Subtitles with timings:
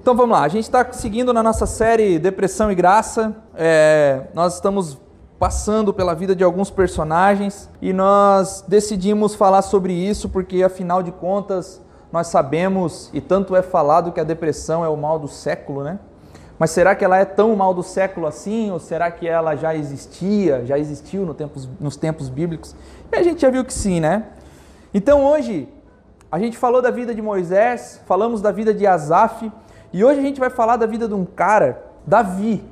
[0.00, 3.36] Então vamos lá, a gente está seguindo na nossa série Depressão e Graça.
[3.54, 4.96] É, nós estamos
[5.38, 11.12] passando pela vida de alguns personagens e nós decidimos falar sobre isso porque, afinal de
[11.12, 15.84] contas, nós sabemos e tanto é falado que a depressão é o mal do século,
[15.84, 15.98] né?
[16.58, 18.70] Mas será que ela é tão mal do século assim?
[18.70, 22.74] Ou será que ela já existia, já existiu no tempos, nos tempos bíblicos?
[23.12, 24.28] E a gente já viu que sim, né?
[24.94, 25.68] Então hoje
[26.32, 29.52] a gente falou da vida de Moisés, falamos da vida de Asaf
[29.92, 32.62] e hoje a gente vai falar da vida de um cara, Davi,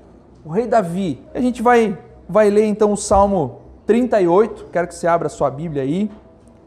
[0.45, 1.21] o rei Davi.
[1.35, 5.51] A gente vai, vai ler então o Salmo 38, quero que você abra a sua
[5.51, 6.11] Bíblia aí,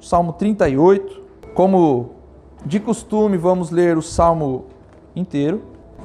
[0.01, 1.21] Salmo 38.
[1.53, 2.11] Como
[2.65, 4.65] de costume, vamos ler o Salmo
[5.15, 5.61] inteiro.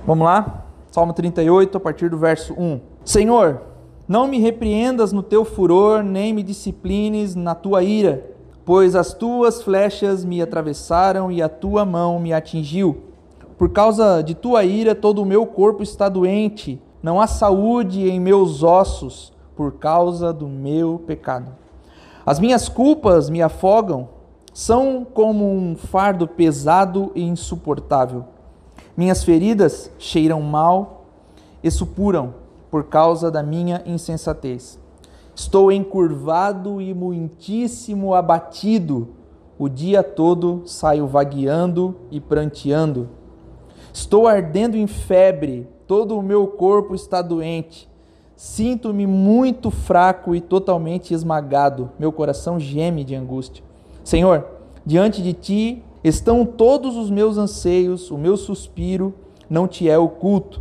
[0.07, 0.65] Vamos lá?
[0.91, 2.81] Salmo 38, a partir do verso 1.
[3.05, 3.63] Senhor,
[4.09, 8.25] não me repreendas no teu furor, nem me disciplines na tua ira,
[8.65, 13.03] pois as tuas flechas me atravessaram e a tua mão me atingiu.
[13.59, 18.21] Por causa de tua ira, todo o meu corpo está doente, não há saúde em
[18.21, 21.51] meus ossos, por causa do meu pecado.
[22.27, 24.09] As minhas culpas me afogam,
[24.53, 28.25] são como um fardo pesado e insuportável.
[28.97, 31.07] Minhas feridas cheiram mal
[31.63, 32.35] e supuram
[32.71, 34.79] por causa da minha insensatez.
[35.35, 39.09] Estou encurvado e muitíssimo abatido.
[39.59, 43.09] O dia todo saio vagueando e pranteando.
[43.97, 47.89] Estou ardendo em febre, todo o meu corpo está doente.
[48.37, 51.91] Sinto-me muito fraco e totalmente esmagado.
[51.99, 53.65] Meu coração geme de angústia.
[54.05, 54.45] Senhor,
[54.85, 59.15] diante de ti estão todos os meus anseios, o meu suspiro
[59.49, 60.61] não te é oculto.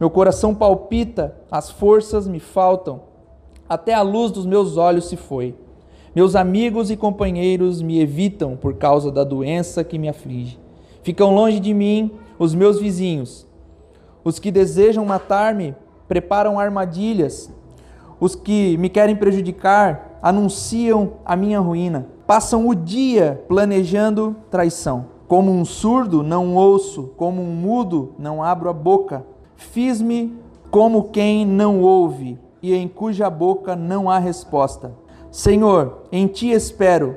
[0.00, 3.02] Meu coração palpita, as forças me faltam.
[3.68, 5.54] Até a luz dos meus olhos se foi.
[6.16, 10.61] Meus amigos e companheiros me evitam por causa da doença que me aflige.
[11.02, 13.46] Ficam longe de mim os meus vizinhos.
[14.24, 15.74] Os que desejam matar-me
[16.06, 17.50] preparam armadilhas.
[18.20, 22.06] Os que me querem prejudicar anunciam a minha ruína.
[22.26, 25.06] Passam o dia planejando traição.
[25.26, 29.26] Como um surdo não ouço, como um mudo não abro a boca.
[29.56, 30.36] Fiz-me
[30.70, 34.92] como quem não ouve e em cuja boca não há resposta.
[35.32, 37.16] Senhor, em ti espero.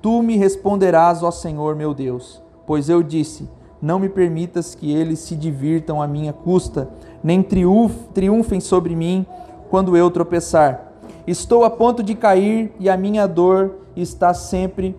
[0.00, 2.43] Tu me responderás, ó Senhor meu Deus.
[2.66, 3.48] Pois eu disse:
[3.80, 6.88] não me permitas que eles se divirtam à minha custa,
[7.22, 9.26] nem triunfem sobre mim
[9.68, 10.92] quando eu tropeçar.
[11.26, 14.96] Estou a ponto de cair e a minha dor está sempre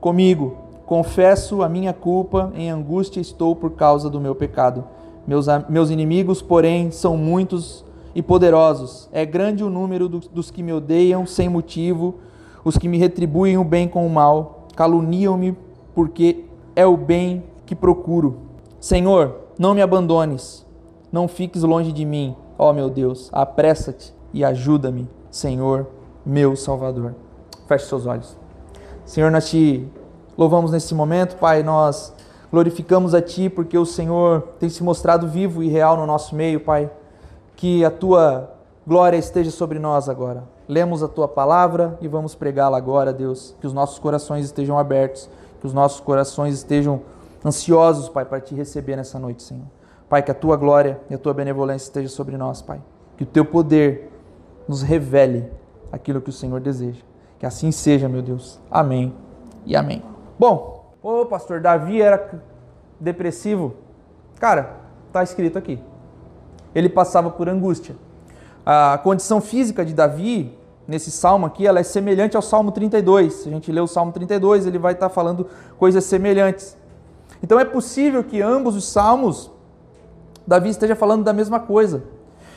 [0.00, 0.56] comigo.
[0.86, 4.84] Confesso a minha culpa, em angústia estou por causa do meu pecado.
[5.26, 7.84] Meus, meus inimigos, porém, são muitos
[8.14, 9.08] e poderosos.
[9.12, 12.16] É grande o número dos, dos que me odeiam sem motivo,
[12.64, 15.56] os que me retribuem o bem com o mal, caluniam-me
[15.94, 16.44] porque
[16.74, 18.38] é o bem que procuro.
[18.80, 20.66] Senhor, não me abandones,
[21.12, 25.86] não fiques longe de mim, ó meu Deus, apressa-te e ajuda-me, Senhor,
[26.24, 27.14] meu Salvador.
[27.66, 28.36] Feche seus olhos.
[29.04, 29.86] Senhor, nós te
[30.36, 32.14] louvamos nesse momento, Pai, nós
[32.50, 36.60] glorificamos a Ti porque o Senhor tem se mostrado vivo e real no nosso meio,
[36.60, 36.90] Pai.
[37.56, 38.50] Que a Tua
[38.86, 40.44] glória esteja sobre nós agora.
[40.68, 43.54] Lemos a Tua palavra e vamos pregá-la agora, Deus.
[43.60, 45.28] Que os nossos corações estejam abertos,
[45.60, 47.02] que os nossos corações estejam
[47.44, 49.66] ansiosos, Pai, para te receber nessa noite, Senhor.
[50.08, 52.80] Pai, que a tua glória e a tua benevolência esteja sobre nós, Pai.
[53.16, 54.10] Que o teu poder
[54.66, 55.50] nos revele
[55.92, 57.00] aquilo que o Senhor deseja.
[57.38, 58.58] Que assim seja, meu Deus.
[58.70, 59.14] Amém
[59.64, 60.02] e amém.
[60.38, 62.40] Bom, o pastor Davi era
[62.98, 63.74] depressivo.
[64.38, 65.78] Cara, está escrito aqui.
[66.74, 67.94] Ele passava por angústia.
[68.64, 70.56] A condição física de Davi,
[70.90, 73.32] nesse salmo aqui, ela é semelhante ao Salmo 32.
[73.32, 75.46] Se a gente lê o Salmo 32, ele vai estar falando
[75.78, 76.76] coisas semelhantes.
[77.40, 79.52] Então é possível que ambos os salmos,
[80.44, 82.02] Davi esteja falando da mesma coisa.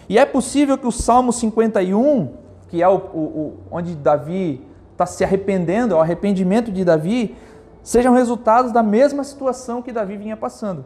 [0.09, 2.33] E é possível que o Salmo 51,
[2.69, 7.35] que é o, o, o onde Davi está se arrependendo, é o arrependimento de Davi,
[7.83, 10.83] sejam resultados da mesma situação que Davi vinha passando,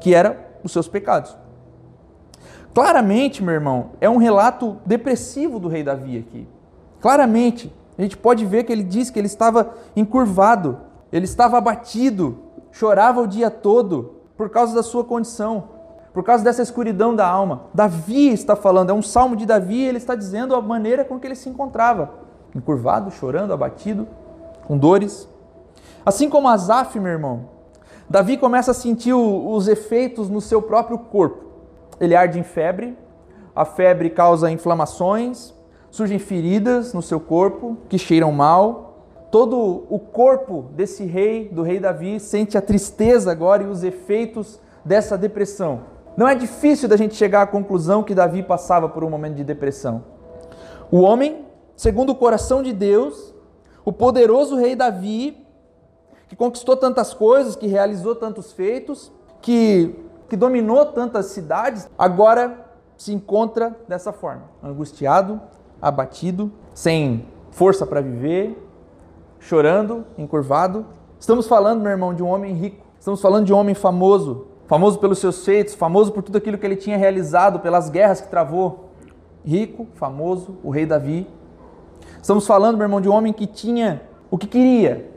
[0.00, 1.36] que era os seus pecados.
[2.72, 6.53] Claramente, meu irmão, é um relato depressivo do rei Davi aqui.
[7.04, 10.78] Claramente, a gente pode ver que ele diz que ele estava encurvado,
[11.12, 12.38] ele estava abatido,
[12.72, 15.64] chorava o dia todo por causa da sua condição,
[16.14, 17.64] por causa dessa escuridão da alma.
[17.74, 21.26] Davi está falando, é um salmo de Davi, ele está dizendo a maneira com que
[21.26, 22.10] ele se encontrava,
[22.56, 24.08] encurvado, chorando, abatido,
[24.66, 25.28] com dores.
[26.06, 27.50] Assim como Asaf, meu irmão,
[28.08, 31.44] Davi começa a sentir os efeitos no seu próprio corpo.
[32.00, 32.96] Ele arde em febre,
[33.54, 35.52] a febre causa inflamações,
[35.94, 38.98] surgem feridas no seu corpo que cheiram mal,
[39.30, 44.58] todo o corpo desse rei, do rei Davi, sente a tristeza agora e os efeitos
[44.84, 45.82] dessa depressão.
[46.16, 49.44] Não é difícil da gente chegar à conclusão que Davi passava por um momento de
[49.44, 50.02] depressão.
[50.90, 51.46] O homem,
[51.76, 53.32] segundo o coração de Deus,
[53.84, 55.46] o poderoso rei Davi,
[56.28, 59.94] que conquistou tantas coisas, que realizou tantos feitos, que,
[60.28, 65.40] que dominou tantas cidades, agora se encontra dessa forma: angustiado,
[65.84, 68.58] abatido, sem força para viver,
[69.38, 70.86] chorando, encurvado.
[71.20, 72.82] Estamos falando, meu irmão, de um homem rico.
[72.98, 76.64] Estamos falando de um homem famoso, famoso pelos seus feitos, famoso por tudo aquilo que
[76.64, 78.88] ele tinha realizado, pelas guerras que travou.
[79.44, 81.26] Rico, famoso, o rei Davi.
[82.20, 84.00] Estamos falando, meu irmão, de um homem que tinha
[84.30, 85.10] o que queria,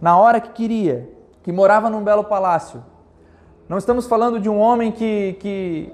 [0.00, 1.10] na hora que queria,
[1.42, 2.82] que morava num belo palácio.
[3.68, 5.92] Não estamos falando de um homem que, que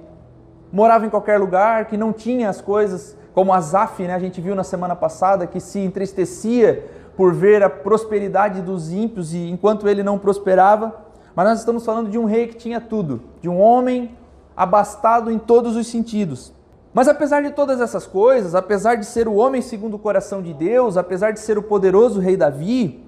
[0.73, 4.15] morava em qualquer lugar, que não tinha as coisas, como Azaf, né?
[4.15, 6.87] a gente viu na semana passada, que se entristecia
[7.17, 10.95] por ver a prosperidade dos ímpios e enquanto ele não prosperava.
[11.35, 14.17] Mas nós estamos falando de um rei que tinha tudo, de um homem
[14.57, 16.53] abastado em todos os sentidos.
[16.93, 20.53] Mas apesar de todas essas coisas, apesar de ser o homem segundo o coração de
[20.53, 23.03] Deus, apesar de ser o poderoso rei Davi,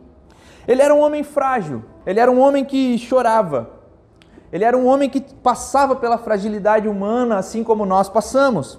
[0.66, 3.68] ele era um homem frágil, ele era um homem que chorava,
[4.50, 8.78] ele era um homem que passava pela fragilidade humana, assim como nós passamos.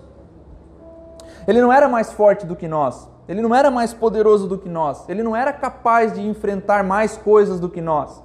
[1.48, 4.70] Ele não era mais forte do que nós, ele não era mais poderoso do que
[4.70, 8.24] nós, ele não era capaz de enfrentar mais coisas do que nós.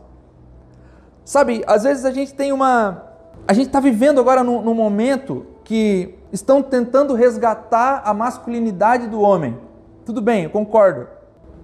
[1.25, 3.05] Sabe, às vezes a gente tem uma.
[3.47, 9.21] A gente está vivendo agora num, num momento que estão tentando resgatar a masculinidade do
[9.21, 9.57] homem.
[10.05, 11.07] Tudo bem, eu concordo.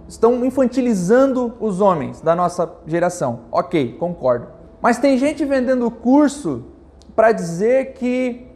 [0.08, 3.40] Estão infantilizando os homens da nossa geração.
[3.50, 4.46] Ok, concordo.
[4.80, 6.64] Mas tem gente vendendo curso
[7.16, 8.46] para dizer que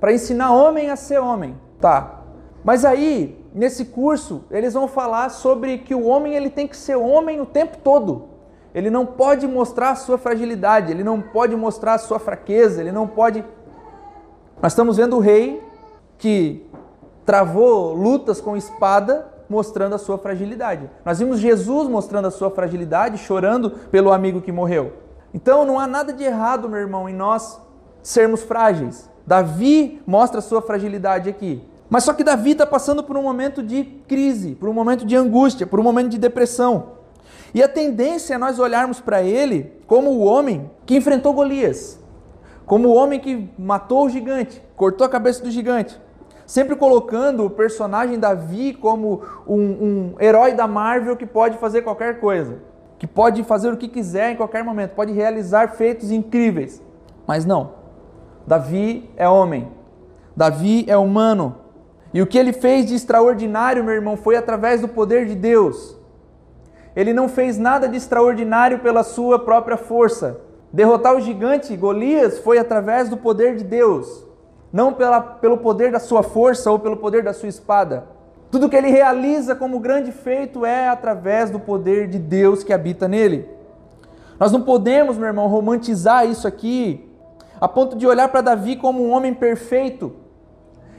[0.00, 2.23] para ensinar homem a ser homem, tá?
[2.64, 6.96] Mas aí, nesse curso, eles vão falar sobre que o homem ele tem que ser
[6.96, 8.30] homem o tempo todo.
[8.74, 12.90] Ele não pode mostrar a sua fragilidade, ele não pode mostrar a sua fraqueza, ele
[12.90, 13.44] não pode
[14.60, 15.62] Nós estamos vendo o rei
[16.16, 16.66] que
[17.26, 20.90] travou lutas com espada mostrando a sua fragilidade.
[21.04, 24.94] Nós vimos Jesus mostrando a sua fragilidade, chorando pelo amigo que morreu.
[25.34, 27.60] Então não há nada de errado, meu irmão, em nós
[28.02, 29.08] sermos frágeis.
[29.26, 31.62] Davi mostra a sua fragilidade aqui.
[31.94, 35.14] Mas só que Davi está passando por um momento de crise, por um momento de
[35.14, 36.94] angústia, por um momento de depressão.
[37.54, 42.00] E a tendência é nós olharmos para ele como o homem que enfrentou Golias,
[42.66, 45.96] como o homem que matou o gigante, cortou a cabeça do gigante.
[46.44, 52.18] Sempre colocando o personagem Davi como um, um herói da Marvel que pode fazer qualquer
[52.18, 52.58] coisa
[52.98, 56.82] que pode fazer o que quiser em qualquer momento, pode realizar feitos incríveis.
[57.24, 57.74] Mas não.
[58.44, 59.68] Davi é homem.
[60.36, 61.62] Davi é humano.
[62.14, 65.96] E o que ele fez de extraordinário, meu irmão, foi através do poder de Deus.
[66.94, 70.40] Ele não fez nada de extraordinário pela sua própria força.
[70.72, 74.24] Derrotar o gigante Golias foi através do poder de Deus,
[74.72, 78.06] não pela, pelo poder da sua força ou pelo poder da sua espada.
[78.48, 83.08] Tudo que ele realiza como grande feito é através do poder de Deus que habita
[83.08, 83.48] nele.
[84.38, 87.10] Nós não podemos, meu irmão, romantizar isso aqui
[87.60, 90.12] a ponto de olhar para Davi como um homem perfeito.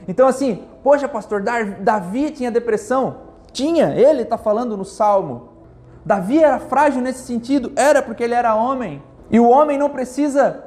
[0.08, 3.16] Então, assim, poxa, pastor, Davi tinha depressão?
[3.50, 5.48] Tinha, ele está falando no Salmo.
[6.04, 7.72] Davi era frágil nesse sentido?
[7.74, 9.02] Era porque ele era homem.
[9.28, 10.62] E o homem não precisa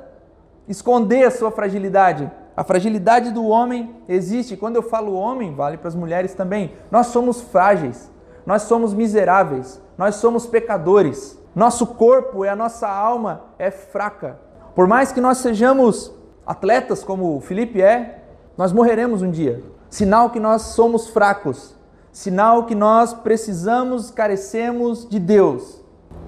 [0.67, 2.29] esconder a sua fragilidade.
[2.53, 4.57] A fragilidade do homem existe.
[4.57, 6.73] Quando eu falo homem, vale para as mulheres também.
[6.91, 8.11] Nós somos frágeis,
[8.45, 11.41] nós somos miseráveis, nós somos pecadores.
[11.55, 14.37] Nosso corpo e a nossa alma é fraca.
[14.75, 16.13] Por mais que nós sejamos
[16.45, 18.21] atletas como o Felipe é,
[18.57, 19.78] nós morreremos um dia.
[19.89, 21.75] Sinal que nós somos fracos.
[22.11, 25.81] Sinal que nós precisamos, carecemos de Deus.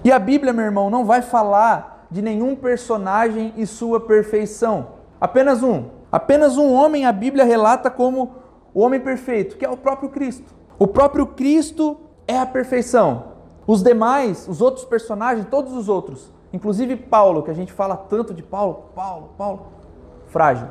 [0.04, 5.00] E a Bíblia, meu irmão, não vai falar de nenhum personagem e sua perfeição.
[5.20, 8.36] Apenas um, Apenas um homem a Bíblia relata como
[8.74, 10.54] o homem perfeito, que é o próprio Cristo.
[10.78, 13.32] O próprio Cristo é a perfeição.
[13.66, 18.34] Os demais, os outros personagens, todos os outros, inclusive Paulo, que a gente fala tanto
[18.34, 19.68] de Paulo, Paulo, Paulo,
[20.28, 20.68] frágil.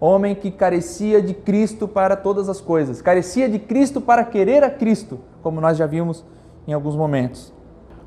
[0.00, 4.70] Homem que carecia de Cristo para todas as coisas, carecia de Cristo para querer a
[4.70, 6.24] Cristo, como nós já vimos
[6.66, 7.52] em alguns momentos.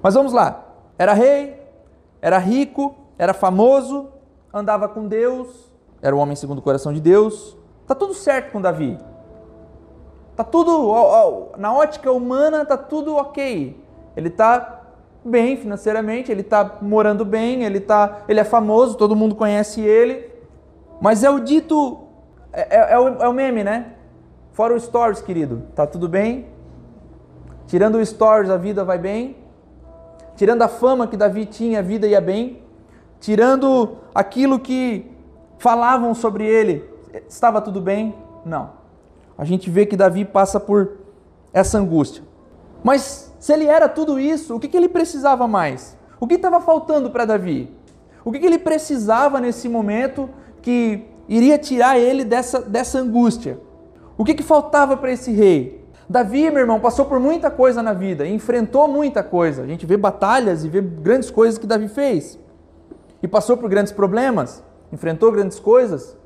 [0.01, 0.65] Mas vamos lá.
[0.97, 1.59] Era rei,
[2.21, 4.09] era rico, era famoso,
[4.53, 7.57] andava com Deus, era o homem segundo o coração de Deus.
[7.85, 8.97] Tá tudo certo com Davi.
[10.35, 10.93] Tá tudo
[11.57, 13.83] na ótica humana tá tudo OK.
[14.15, 14.81] Ele tá
[15.23, 20.36] bem financeiramente, ele tá morando bem, ele tá, ele é famoso, todo mundo conhece ele.
[20.99, 22.07] Mas é o dito
[22.51, 23.93] é, é, é, o, é o meme, né?
[24.51, 25.63] Fora o stories, querido.
[25.75, 26.47] Tá tudo bem?
[27.67, 29.37] Tirando o stories, a vida vai bem.
[30.35, 32.63] Tirando a fama que Davi tinha, a vida ia bem.
[33.19, 35.11] Tirando aquilo que
[35.59, 36.87] falavam sobre ele,
[37.27, 38.15] estava tudo bem?
[38.45, 38.71] Não.
[39.37, 40.97] A gente vê que Davi passa por
[41.53, 42.23] essa angústia.
[42.83, 45.97] Mas se ele era tudo isso, o que, que ele precisava mais?
[46.19, 47.71] O que estava faltando para Davi?
[48.25, 50.29] O que, que ele precisava nesse momento
[50.67, 53.57] que iria tirar ele dessa, dessa angústia?
[54.17, 55.81] O que, que faltava para esse rei?
[56.09, 59.63] Davi, meu irmão, passou por muita coisa na vida, enfrentou muita coisa.
[59.63, 62.37] A gente vê batalhas e vê grandes coisas que Davi fez.
[63.23, 66.17] E passou por grandes problemas, enfrentou grandes coisas.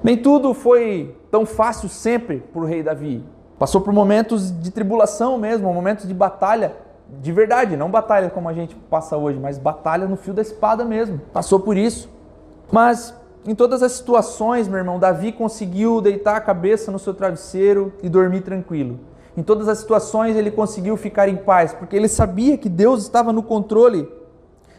[0.00, 3.24] Nem tudo foi tão fácil sempre para o rei Davi.
[3.58, 6.76] Passou por momentos de tribulação mesmo, momentos de batalha,
[7.20, 10.84] de verdade, não batalha como a gente passa hoje, mas batalha no fio da espada
[10.84, 11.20] mesmo.
[11.32, 12.08] Passou por isso.
[12.70, 17.92] Mas em todas as situações, meu irmão, Davi conseguiu deitar a cabeça no seu travesseiro
[18.02, 18.98] e dormir tranquilo.
[19.36, 23.32] Em todas as situações ele conseguiu ficar em paz, porque ele sabia que Deus estava
[23.32, 24.08] no controle.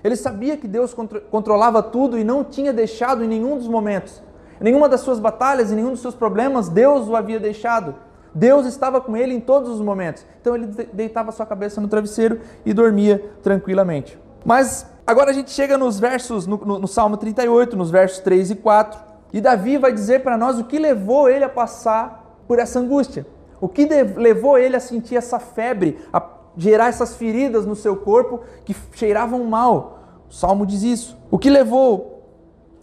[0.04, 4.22] Ele sabia que Deus contro controlava tudo e não tinha deixado em nenhum dos momentos.
[4.60, 7.96] Em nenhuma das suas batalhas, em nenhum dos seus problemas, Deus o havia deixado.
[8.34, 10.26] Deus estava com ele em todos os momentos.
[10.42, 14.20] Então ele deitava sua cabeça no travesseiro e dormia tranquilamente.
[14.46, 18.52] Mas agora a gente chega nos versos, no, no, no Salmo 38, nos versos 3
[18.52, 19.00] e 4.
[19.34, 23.26] E Davi vai dizer para nós o que levou ele a passar por essa angústia.
[23.60, 26.24] O que levou ele a sentir essa febre, a
[26.56, 30.00] gerar essas feridas no seu corpo que cheiravam mal?
[30.30, 31.18] O Salmo diz isso.
[31.32, 32.24] O que levou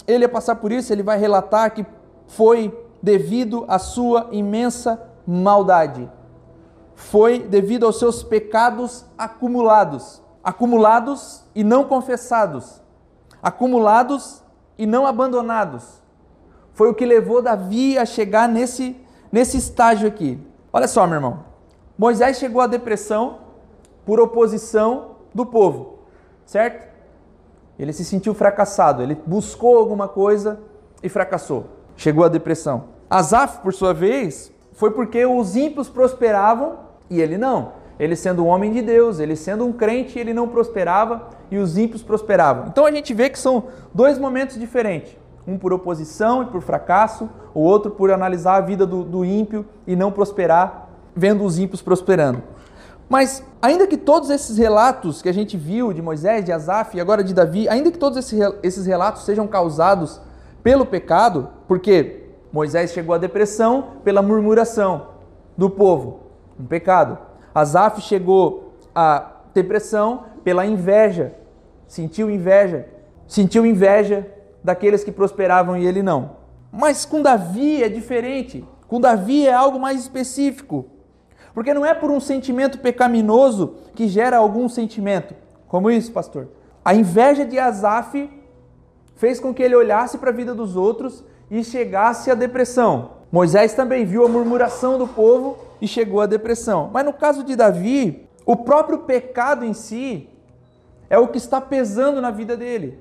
[0.07, 0.93] ele a passar por isso?
[0.93, 1.87] Ele vai relatar que
[2.27, 6.11] foi devido à sua imensa maldade.
[6.97, 12.81] Foi devido aos seus pecados acumulados, acumulados e não confessados,
[13.43, 14.45] acumulados
[14.79, 16.01] e não abandonados.
[16.73, 18.97] Foi o que levou Davi a chegar nesse,
[19.33, 20.41] nesse estágio aqui.
[20.73, 21.45] Olha só, meu irmão.
[21.99, 23.39] Moisés chegou à depressão
[24.05, 25.99] por oposição do povo,
[26.45, 26.87] certo?
[27.77, 30.61] Ele se sentiu fracassado, ele buscou alguma coisa
[31.03, 31.67] e fracassou.
[31.97, 32.85] Chegou à depressão.
[33.11, 36.79] Asaf, por sua vez, foi porque os ímpios prosperavam
[37.11, 37.73] e ele não.
[37.99, 41.79] Ele sendo um homem de Deus, ele sendo um crente, ele não prosperava e os
[41.79, 42.67] ímpios prosperavam.
[42.69, 47.31] Então a gente vê que são dois momentos diferentes um por oposição e por fracasso,
[47.55, 51.81] o outro por analisar a vida do, do ímpio e não prosperar, vendo os ímpios
[51.81, 52.43] prosperando.
[53.09, 57.01] Mas, ainda que todos esses relatos que a gente viu de Moisés, de Asaf e
[57.01, 58.19] agora de Davi, ainda que todos
[58.63, 60.21] esses relatos sejam causados
[60.63, 65.09] pelo pecado, porque Moisés chegou à depressão pela murmuração
[65.57, 66.21] do povo,
[66.59, 67.17] um pecado.
[67.57, 71.33] Asaf chegou à depressão pela inveja,
[71.87, 72.87] sentiu inveja,
[73.27, 74.31] sentiu inveja
[74.63, 76.33] daqueles que prosperavam e ele não.
[76.71, 78.63] Mas com Davi é diferente.
[78.87, 80.85] Com Davi é algo mais específico.
[81.55, 85.35] Porque não é por um sentimento pecaminoso que gera algum sentimento.
[85.67, 86.49] Como isso, pastor?
[86.85, 88.29] A inveja de Asaf
[89.15, 93.13] fez com que ele olhasse para a vida dos outros e chegasse à depressão.
[93.33, 96.91] Moisés também viu a murmuração do povo e chegou à depressão.
[96.93, 100.29] Mas no caso de Davi, o próprio pecado em si
[101.09, 103.01] é o que está pesando na vida dele.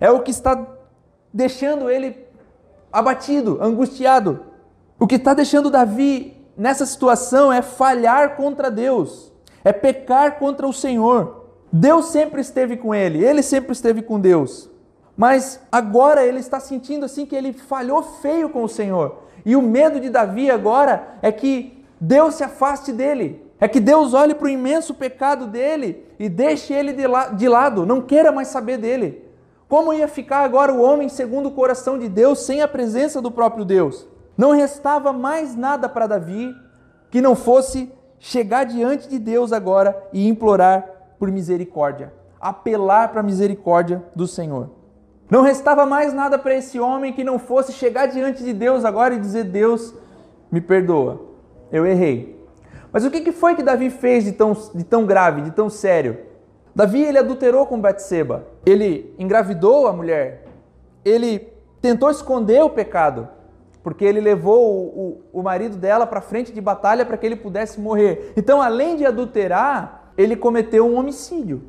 [0.00, 0.66] É o que está
[1.32, 2.26] deixando ele
[2.92, 4.44] abatido, angustiado.
[4.98, 9.32] O que está deixando Davi nessa situação é falhar contra Deus,
[9.64, 11.46] é pecar contra o Senhor.
[11.72, 14.68] Deus sempre esteve com ele, ele sempre esteve com Deus.
[15.16, 19.24] Mas agora ele está sentindo assim que ele falhou feio com o Senhor.
[19.44, 23.44] E o medo de Davi agora é que Deus se afaste dele.
[23.60, 28.00] É que Deus olhe para o imenso pecado dele e deixe ele de, lado, não
[28.00, 29.22] queira mais saber dele.
[29.68, 33.30] Como ia ficar agora o homem segundo o coração de Deus sem a presença do
[33.30, 34.08] próprio Deus?
[34.36, 36.54] Não restava mais nada para Davi
[37.10, 40.86] que não fosse chegar diante de Deus agora e implorar
[41.18, 44.70] por misericórdia, apelar para a misericórdia do Senhor.
[45.30, 49.14] Não restava mais nada para esse homem que não fosse chegar diante de Deus agora
[49.14, 49.94] e dizer: Deus,
[50.50, 51.29] me perdoa,
[51.72, 52.38] eu errei.
[52.92, 56.18] Mas o que foi que Davi fez de tão, de tão grave, de tão sério?
[56.74, 58.46] Davi ele adulterou com Batseba.
[58.66, 60.44] Ele engravidou a mulher.
[61.04, 61.48] Ele
[61.80, 63.28] tentou esconder o pecado,
[63.82, 67.36] porque ele levou o, o, o marido dela para frente de batalha para que ele
[67.36, 68.32] pudesse morrer.
[68.36, 71.62] Então, além de adulterar, ele cometeu um homicídio.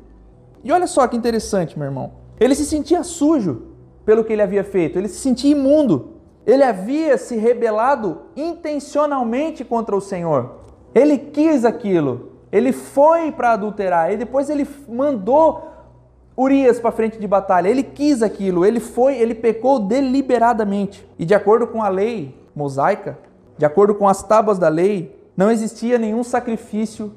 [0.62, 2.12] E olha só que interessante, meu irmão.
[2.38, 3.68] Ele se sentia sujo
[4.04, 6.21] pelo que ele havia feito, ele se sentia imundo.
[6.46, 10.56] Ele havia se rebelado intencionalmente contra o Senhor.
[10.94, 12.32] Ele quis aquilo.
[12.50, 15.72] Ele foi para adulterar e depois ele mandou
[16.36, 17.68] Urias para frente de batalha.
[17.68, 21.06] Ele quis aquilo, ele foi, ele pecou deliberadamente.
[21.18, 23.18] E de acordo com a lei mosaica,
[23.56, 27.12] de acordo com as tábuas da lei, não existia nenhum sacrifício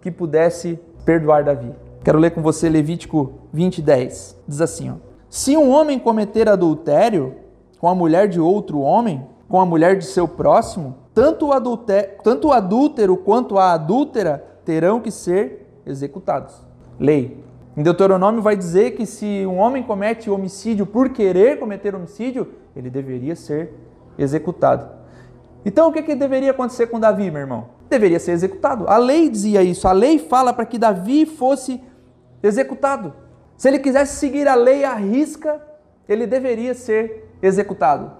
[0.00, 1.74] que pudesse perdoar Davi.
[2.02, 4.36] Quero ler com você Levítico 20:10.
[4.46, 4.94] Diz assim, ó:
[5.28, 7.34] Se um homem cometer adultério
[7.80, 12.18] com a mulher de outro homem, com a mulher de seu próximo, tanto o, adulter,
[12.22, 16.54] tanto o adúltero quanto a adúltera terão que ser executados.
[16.98, 17.42] Lei.
[17.76, 22.90] Em Deuteronômio vai dizer que se um homem comete homicídio por querer cometer homicídio, ele
[22.90, 23.72] deveria ser
[24.18, 24.86] executado.
[25.64, 27.68] Então o que, que deveria acontecer com Davi, meu irmão?
[27.88, 28.86] Deveria ser executado.
[28.88, 29.88] A lei dizia isso.
[29.88, 31.82] A lei fala para que Davi fosse
[32.42, 33.14] executado.
[33.56, 35.60] Se ele quisesse seguir a lei à risca,
[36.08, 38.12] ele deveria ser executado.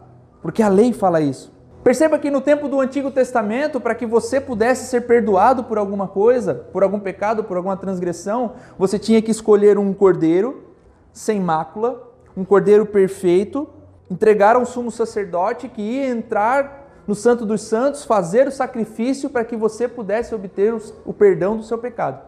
[0.43, 1.53] Porque a lei fala isso.
[1.83, 6.07] Perceba que no tempo do Antigo Testamento, para que você pudesse ser perdoado por alguma
[6.07, 10.65] coisa, por algum pecado, por alguma transgressão, você tinha que escolher um cordeiro
[11.13, 13.69] sem mácula, um cordeiro perfeito,
[14.11, 19.45] entregar ao sumo sacerdote que ia entrar no Santo dos Santos, fazer o sacrifício para
[19.45, 20.75] que você pudesse obter
[21.05, 22.21] o perdão do seu pecado.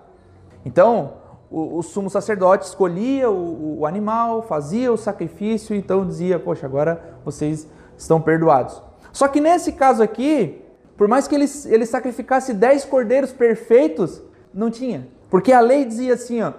[0.65, 1.15] Então,
[1.53, 7.19] o, o sumo sacerdote escolhia o, o animal, fazia o sacrifício, então dizia: Poxa, agora
[7.25, 8.83] vocês estão perdoados.
[9.13, 10.63] Só que nesse caso aqui,
[10.97, 15.07] por mais que ele, ele sacrificasse dez cordeiros perfeitos, não tinha.
[15.31, 16.53] Porque a lei dizia assim: ó,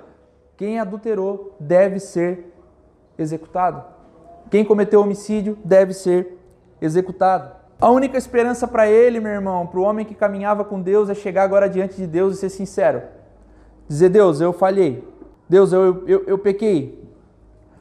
[0.56, 2.54] quem adulterou deve ser
[3.18, 3.84] executado.
[4.52, 6.38] Quem cometeu homicídio deve ser
[6.80, 7.52] executado.
[7.82, 11.16] A única esperança para ele, meu irmão, para o homem que caminhava com Deus, é
[11.16, 13.02] chegar agora diante de Deus e ser sincero.
[13.88, 15.08] Dizer, Deus, eu falhei.
[15.48, 17.04] Deus, eu, eu, eu pequei.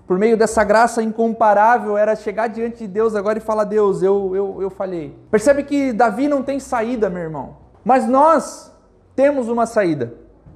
[0.06, 4.34] Por meio dessa graça incomparável, era chegar diante de Deus agora e falar, Deus, eu,
[4.34, 5.16] eu, eu falhei.
[5.30, 7.56] Percebe que Davi não tem saída, meu irmão.
[7.84, 8.72] Mas nós
[9.16, 10.12] temos uma saída.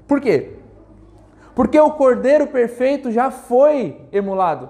[0.06, 0.54] Por quê?
[1.54, 4.68] Porque o Cordeiro perfeito já foi emulado.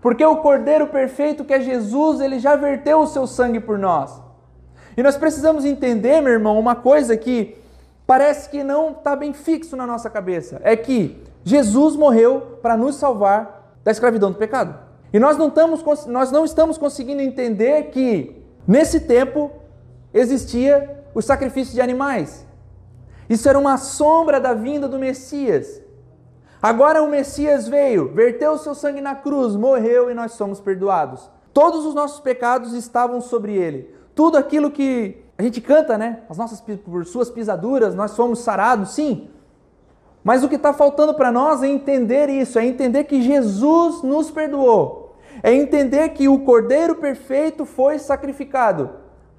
[0.00, 4.20] Porque o Cordeiro perfeito que é Jesus, ele já verteu o seu sangue por nós.
[4.96, 7.56] E nós precisamos entender, meu irmão, uma coisa que
[8.08, 10.58] parece que não está bem fixo na nossa cabeça.
[10.64, 14.74] É que Jesus morreu para nos salvar da escravidão do pecado.
[15.12, 19.50] E nós não, estamos, nós não estamos conseguindo entender que nesse tempo
[20.12, 22.46] existia o sacrifício de animais.
[23.28, 25.82] Isso era uma sombra da vinda do Messias.
[26.62, 31.30] Agora o Messias veio, verteu o seu sangue na cruz, morreu e nós somos perdoados.
[31.52, 33.94] Todos os nossos pecados estavam sobre ele.
[34.14, 36.18] Tudo aquilo que a gente canta, né?
[36.28, 39.30] As nossas por suas pisaduras nós fomos sarados, sim.
[40.24, 44.32] Mas o que está faltando para nós é entender isso, é entender que Jesus nos
[44.32, 48.90] perdoou, é entender que o Cordeiro perfeito foi sacrificado.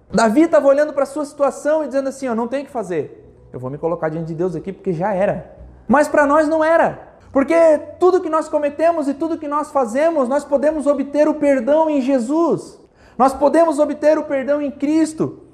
[0.09, 3.29] Davi estava olhando para a sua situação e dizendo assim: Eu não tenho que fazer,
[3.51, 5.53] eu vou me colocar diante de Deus aqui porque já era.
[5.85, 7.09] Mas para nós não era.
[7.29, 7.55] Porque
[7.99, 11.99] tudo que nós cometemos e tudo que nós fazemos, nós podemos obter o perdão em
[11.99, 12.79] Jesus.
[13.17, 15.48] Nós podemos obter o perdão em Cristo.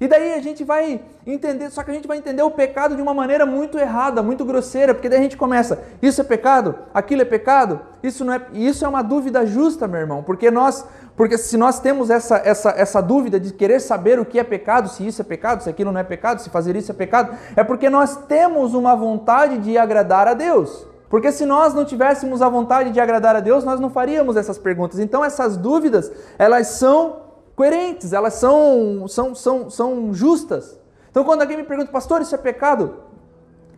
[0.00, 3.02] E daí a gente vai entender, só que a gente vai entender o pecado de
[3.02, 7.22] uma maneira muito errada, muito grosseira, porque daí a gente começa, isso é pecado, aquilo
[7.22, 10.84] é pecado, isso não é, isso é uma dúvida justa, meu irmão, porque nós,
[11.16, 14.88] porque se nós temos essa, essa, essa dúvida de querer saber o que é pecado,
[14.88, 17.64] se isso é pecado, se aquilo não é pecado, se fazer isso é pecado, é
[17.64, 20.86] porque nós temos uma vontade de agradar a Deus.
[21.08, 24.58] Porque se nós não tivéssemos a vontade de agradar a Deus, nós não faríamos essas
[24.58, 24.98] perguntas.
[24.98, 27.27] Então essas dúvidas, elas são
[27.58, 30.78] coerentes, elas são, são, são, são justas.
[31.10, 32.94] Então quando alguém me pergunta, pastor, isso é pecado?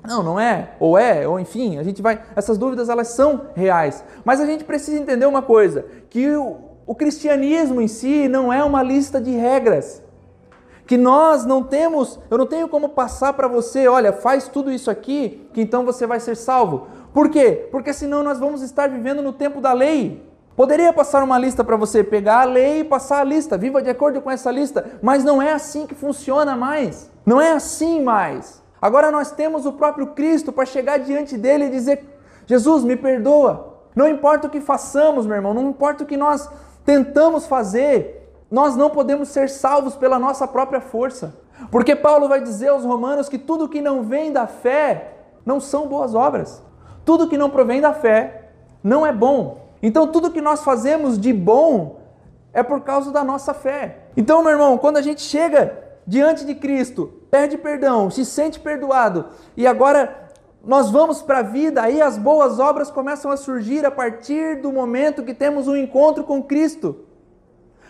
[0.06, 2.22] Não, não é, ou é, ou enfim, a gente vai.
[2.36, 4.04] Essas dúvidas elas são reais.
[4.22, 8.62] Mas a gente precisa entender uma coisa: que o, o cristianismo em si não é
[8.62, 10.02] uma lista de regras.
[10.86, 14.90] Que nós não temos, eu não tenho como passar para você, olha, faz tudo isso
[14.90, 16.86] aqui, que então você vai ser salvo.
[17.14, 17.68] Por quê?
[17.70, 20.29] Porque senão nós vamos estar vivendo no tempo da lei.
[20.60, 23.88] Poderia passar uma lista para você, pegar a lei e passar a lista, viva de
[23.88, 27.10] acordo com essa lista, mas não é assim que funciona mais.
[27.24, 28.62] Não é assim mais.
[28.78, 32.04] Agora nós temos o próprio Cristo para chegar diante dele e dizer:
[32.44, 33.78] Jesus, me perdoa.
[33.96, 36.46] Não importa o que façamos, meu irmão, não importa o que nós
[36.84, 41.34] tentamos fazer, nós não podemos ser salvos pela nossa própria força.
[41.70, 45.88] Porque Paulo vai dizer aos romanos que tudo que não vem da fé não são
[45.88, 46.62] boas obras.
[47.02, 48.50] Tudo que não provém da fé
[48.84, 49.59] não é bom.
[49.82, 52.00] Então, tudo que nós fazemos de bom
[52.52, 54.04] é por causa da nossa fé.
[54.16, 59.26] Então, meu irmão, quando a gente chega diante de Cristo, pede perdão, se sente perdoado
[59.56, 60.28] e agora
[60.62, 64.72] nós vamos para a vida, aí as boas obras começam a surgir a partir do
[64.72, 66.96] momento que temos um encontro com Cristo.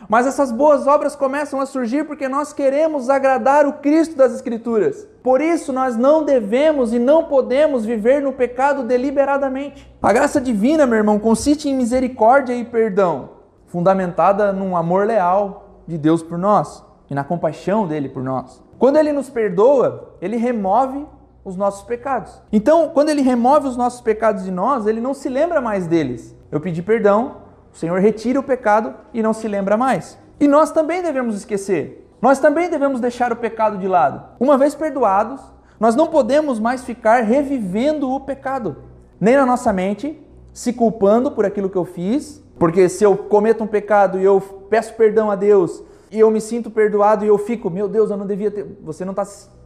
[0.09, 5.07] Mas essas boas obras começam a surgir porque nós queremos agradar o Cristo das Escrituras.
[5.23, 9.93] Por isso nós não devemos e não podemos viver no pecado deliberadamente.
[10.03, 13.31] A graça divina, meu irmão, consiste em misericórdia e perdão,
[13.67, 18.63] fundamentada num amor leal de Deus por nós e na compaixão dele por nós.
[18.79, 21.07] Quando ele nos perdoa, ele remove
[21.45, 22.41] os nossos pecados.
[22.53, 26.35] Então, quando ele remove os nossos pecados de nós, ele não se lembra mais deles.
[26.51, 27.40] Eu pedi perdão,
[27.73, 30.19] O Senhor retira o pecado e não se lembra mais.
[30.39, 32.09] E nós também devemos esquecer.
[32.21, 34.23] Nós também devemos deixar o pecado de lado.
[34.39, 35.41] Uma vez perdoados,
[35.79, 38.77] nós não podemos mais ficar revivendo o pecado,
[39.19, 40.21] nem na nossa mente,
[40.53, 44.41] se culpando por aquilo que eu fiz, porque se eu cometo um pecado e eu
[44.69, 48.17] peço perdão a Deus e eu me sinto perdoado e eu fico, meu Deus, eu
[48.17, 48.67] não devia ter.
[48.83, 49.25] Você não está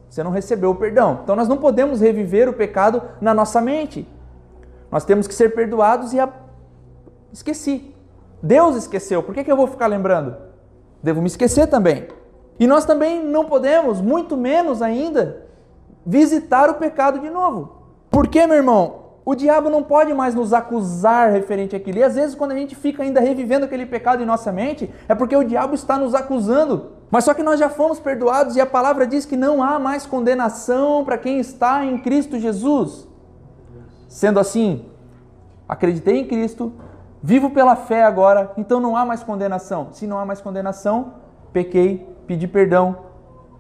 [0.09, 1.21] você não recebeu o perdão.
[1.25, 4.07] Então nós não podemos reviver o pecado na nossa mente.
[4.88, 6.33] Nós temos que ser perdoados e a...
[7.33, 7.93] esqueci.
[8.45, 9.23] Deus esqueceu.
[9.23, 10.37] Por que, que eu vou ficar lembrando?
[11.03, 12.09] Devo me esquecer também.
[12.61, 15.47] E nós também não podemos, muito menos ainda,
[16.05, 17.85] visitar o pecado de novo.
[18.11, 19.05] Por que, meu irmão?
[19.25, 21.97] O diabo não pode mais nos acusar referente àquilo.
[21.97, 25.15] E às vezes, quando a gente fica ainda revivendo aquele pecado em nossa mente, é
[25.15, 26.93] porque o diabo está nos acusando.
[27.11, 30.05] Mas só que nós já fomos perdoados e a palavra diz que não há mais
[30.05, 33.09] condenação para quem está em Cristo Jesus.
[34.07, 34.85] Sendo assim,
[35.67, 36.75] acreditei em Cristo,
[37.25, 39.89] vivo pela fé agora, então não há mais condenação.
[39.93, 41.15] Se não há mais condenação,
[41.55, 42.99] pequei, pedi perdão,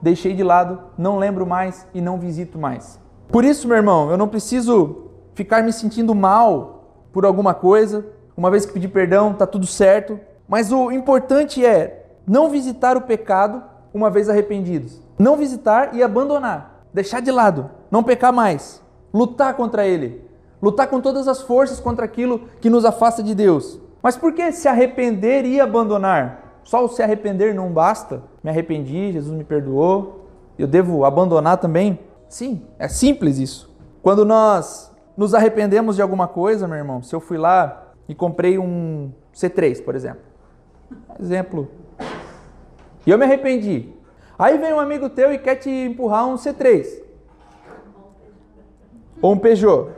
[0.02, 3.00] deixei de lado, não lembro mais e não visito mais.
[3.28, 8.04] Por isso, meu irmão, eu não preciso ficar me sentindo mal por alguma coisa.
[8.36, 10.20] Uma vez que pedi perdão, está tudo certo.
[10.46, 13.62] Mas o importante é não visitar o pecado
[13.94, 15.00] uma vez arrependidos.
[15.18, 16.84] Não visitar e abandonar.
[16.92, 17.70] Deixar de lado.
[17.90, 18.82] Não pecar mais.
[19.12, 20.22] Lutar contra ele.
[20.64, 23.78] Lutar com todas as forças contra aquilo que nos afasta de Deus.
[24.02, 26.60] Mas por que se arrepender e abandonar?
[26.64, 28.22] Só o se arrepender não basta.
[28.42, 30.26] Me arrependi, Jesus me perdoou.
[30.58, 31.98] Eu devo abandonar também?
[32.28, 33.72] Sim, é simples isso.
[34.02, 38.58] Quando nós nos arrependemos de alguma coisa, meu irmão, se eu fui lá e comprei
[38.58, 40.22] um C3, por exemplo.
[41.20, 41.68] Exemplo
[43.06, 43.92] e eu me arrependi.
[44.38, 47.02] Aí vem um amigo teu e quer te empurrar um C3.
[49.20, 49.90] Ou um Peugeot.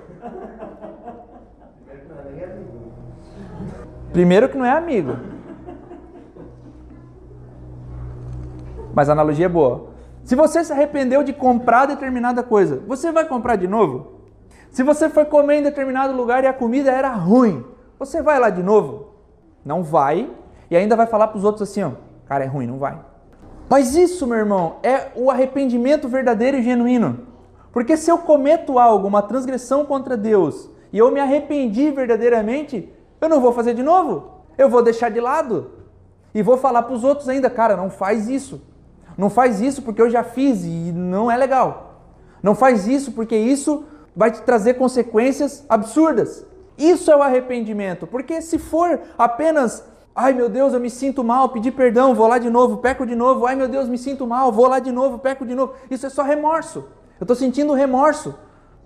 [4.13, 5.17] Primeiro que não é amigo.
[8.95, 9.91] Mas a analogia é boa.
[10.25, 14.15] Se você se arrependeu de comprar determinada coisa, você vai comprar de novo?
[14.71, 17.65] Se você foi comer em determinado lugar e a comida era ruim,
[17.99, 19.15] você vai lá de novo?
[19.65, 20.31] Não vai.
[20.71, 21.93] E ainda vai falar para os outros assim, ó,
[22.27, 22.99] Cara, é ruim, não vai.
[23.69, 27.21] Mas isso, meu irmão, é o arrependimento verdadeiro e genuíno.
[27.73, 33.29] Porque se eu cometo algo, uma transgressão contra Deus, e eu me arrependi verdadeiramente, eu
[33.29, 34.43] não vou fazer de novo.
[34.57, 35.71] Eu vou deixar de lado.
[36.35, 38.63] E vou falar para os outros ainda, cara, não faz isso.
[39.17, 41.95] Não faz isso porque eu já fiz e não é legal.
[42.43, 46.47] Não faz isso porque isso vai te trazer consequências absurdas.
[46.77, 48.07] Isso é o arrependimento.
[48.07, 49.85] Porque se for apenas
[50.19, 53.15] Ai meu Deus, eu me sinto mal, pedi perdão, vou lá de novo, peco de
[53.15, 53.45] novo.
[53.45, 55.75] Ai meu Deus, me sinto mal, vou lá de novo, peco de novo.
[55.91, 56.87] Isso é só remorso.
[57.21, 58.35] Eu estou sentindo remorso.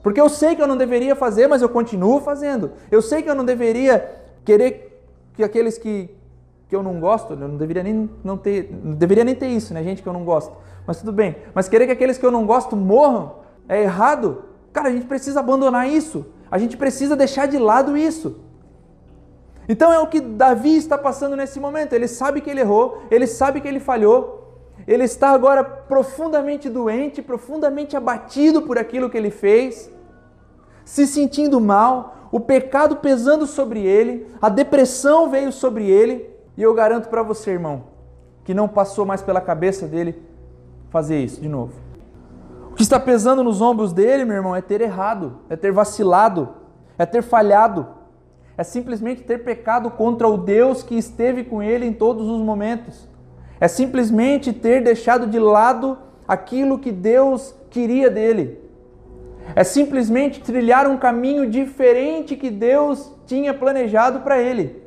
[0.03, 2.73] Porque eu sei que eu não deveria fazer, mas eu continuo fazendo.
[2.91, 4.11] Eu sei que eu não deveria
[4.45, 6.11] querer que aqueles que,
[6.69, 9.75] que eu não gosto, eu não deveria nem não ter, não deveria nem ter isso,
[9.75, 10.57] né, gente que eu não gosto.
[10.87, 11.37] Mas tudo bem.
[11.55, 13.37] Mas querer que aqueles que eu não gosto morram
[13.69, 14.45] é errado.
[14.73, 16.27] Cara, a gente precisa abandonar isso.
[16.51, 18.41] A gente precisa deixar de lado isso.
[19.69, 21.93] Então é o que Davi está passando nesse momento.
[21.93, 24.39] Ele sabe que ele errou, ele sabe que ele falhou,
[24.87, 29.90] ele está agora profundamente doente, profundamente abatido por aquilo que ele fez,
[30.85, 36.75] se sentindo mal, o pecado pesando sobre ele, a depressão veio sobre ele, e eu
[36.75, 37.85] garanto para você, irmão,
[38.45, 40.21] que não passou mais pela cabeça dele
[40.90, 41.73] fazer isso de novo.
[42.71, 46.49] O que está pesando nos ombros dele, meu irmão, é ter errado, é ter vacilado,
[46.99, 48.01] é ter falhado
[48.61, 53.09] é simplesmente ter pecado contra o Deus que esteve com ele em todos os momentos.
[53.61, 58.59] É simplesmente ter deixado de lado aquilo que Deus queria dele.
[59.55, 64.83] É simplesmente trilhar um caminho diferente que Deus tinha planejado para ele.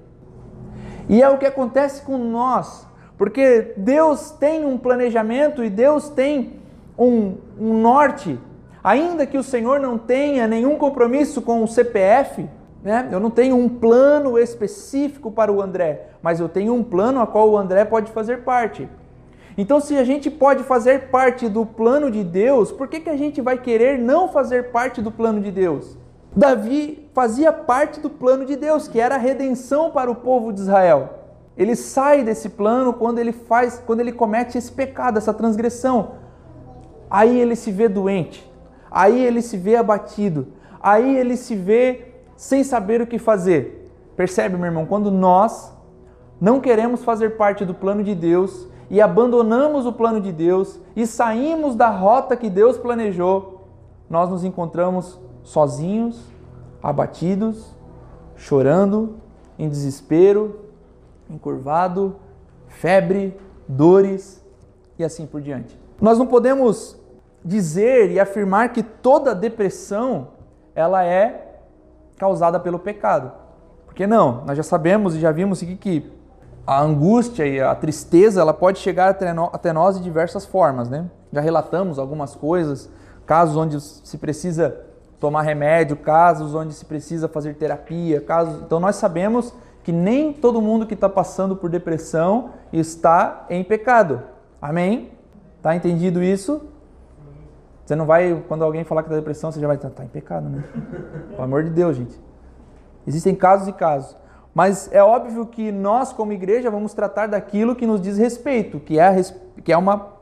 [1.08, 6.54] E é o que acontece com nós, porque Deus tem um planejamento e Deus tem
[6.98, 8.40] um, um norte.
[8.84, 12.48] Ainda que o Senhor não tenha nenhum compromisso com o CPF,
[12.84, 13.08] né?
[13.12, 17.26] Eu não tenho um plano específico para o André, mas eu tenho um plano a
[17.26, 18.90] qual o André pode fazer parte.
[19.58, 23.16] Então, se a gente pode fazer parte do plano de Deus, por que, que a
[23.16, 25.98] gente vai querer não fazer parte do plano de Deus?
[26.36, 30.60] Davi fazia parte do plano de Deus, que era a redenção para o povo de
[30.60, 31.20] Israel.
[31.56, 36.16] Ele sai desse plano quando ele faz, quando ele comete esse pecado, essa transgressão.
[37.10, 38.52] Aí ele se vê doente,
[38.90, 40.48] aí ele se vê abatido,
[40.82, 43.92] aí ele se vê sem saber o que fazer.
[44.16, 45.74] Percebe, meu irmão, quando nós
[46.40, 51.08] não queremos fazer parte do plano de Deus e abandonamos o plano de Deus e
[51.08, 53.68] saímos da rota que Deus planejou,
[54.10, 56.22] nós nos encontramos sozinhos,
[56.82, 57.76] abatidos,
[58.36, 59.16] chorando,
[59.58, 60.60] em desespero,
[61.30, 62.16] encurvado,
[62.68, 63.36] febre,
[63.68, 64.44] dores
[64.98, 65.80] e assim por diante.
[66.02, 67.00] Nós não podemos
[67.44, 70.30] dizer e afirmar que toda depressão
[70.76, 71.53] ela é
[72.24, 73.34] causada pelo pecado.
[73.86, 76.10] Porque não, nós já sabemos e já vimos que
[76.66, 79.10] a angústia e a tristeza ela pode chegar
[79.52, 81.06] até nós de diversas formas, né?
[81.34, 82.90] Já relatamos algumas coisas,
[83.26, 84.74] casos onde se precisa
[85.20, 88.62] tomar remédio, casos onde se precisa fazer terapia, casos.
[88.62, 94.22] Então nós sabemos que nem todo mundo que está passando por depressão está em pecado.
[94.62, 95.12] Amém?
[95.62, 96.62] Tá entendido isso?
[97.86, 100.04] Você não vai, quando alguém falar que está depressão, você já vai estar tá, tá
[100.06, 100.64] em pecado, né?
[101.32, 102.20] Pelo amor de Deus, gente.
[103.06, 104.16] Existem casos e casos.
[104.54, 109.00] Mas é óbvio que nós, como igreja, vamos tratar daquilo que nos diz respeito, que
[109.00, 109.22] é,
[109.64, 110.14] que é uma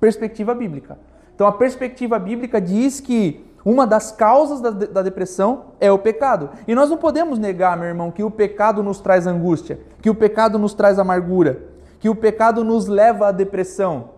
[0.00, 0.98] perspectiva bíblica.
[1.34, 6.50] Então, a perspectiva bíblica diz que uma das causas da, da, depressão é o pecado.
[6.66, 10.14] E nós não podemos negar, meu irmão, que o pecado nos traz angústia, que o
[10.14, 11.62] pecado nos traz amargura,
[11.98, 14.15] que o pecado nos leva à depressão.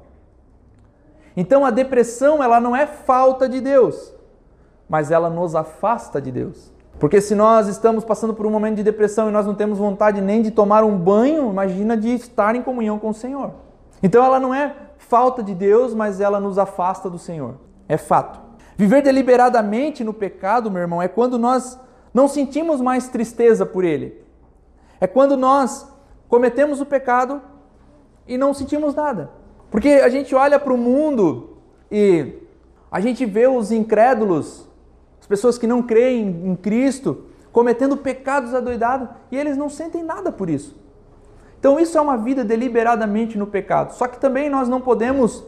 [1.40, 4.12] Então, a depressão, ela não é falta de Deus,
[4.88, 6.72] mas ela nos afasta de Deus.
[6.98, 10.20] Porque se nós estamos passando por um momento de depressão e nós não temos vontade
[10.20, 13.52] nem de tomar um banho, imagina de estar em comunhão com o Senhor.
[14.02, 17.54] Então ela não é falta de Deus, mas ela nos afasta do Senhor.
[17.88, 18.40] É fato.
[18.76, 21.78] Viver deliberadamente no pecado, meu irmão, é quando nós
[22.12, 24.24] não sentimos mais tristeza por ele.
[25.00, 25.88] É quando nós
[26.28, 27.40] cometemos o pecado
[28.26, 29.37] e não sentimos nada.
[29.70, 31.56] Porque a gente olha para o mundo
[31.90, 32.34] e
[32.90, 34.68] a gente vê os incrédulos
[35.28, 40.48] pessoas que não creem em Cristo cometendo pecados adoidados e eles não sentem nada por
[40.48, 40.76] isso.
[41.58, 43.92] Então isso é uma vida deliberadamente no pecado.
[43.92, 45.44] Só que também nós não podemos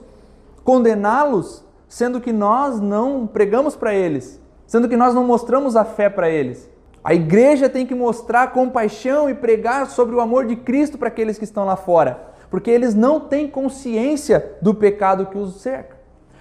[0.64, 6.10] condená-los, sendo que nós não pregamos para eles, sendo que nós não mostramos a fé
[6.10, 6.68] para eles.
[7.02, 11.38] A igreja tem que mostrar compaixão e pregar sobre o amor de Cristo para aqueles
[11.38, 15.96] que estão lá fora, porque eles não têm consciência do pecado que os cerca.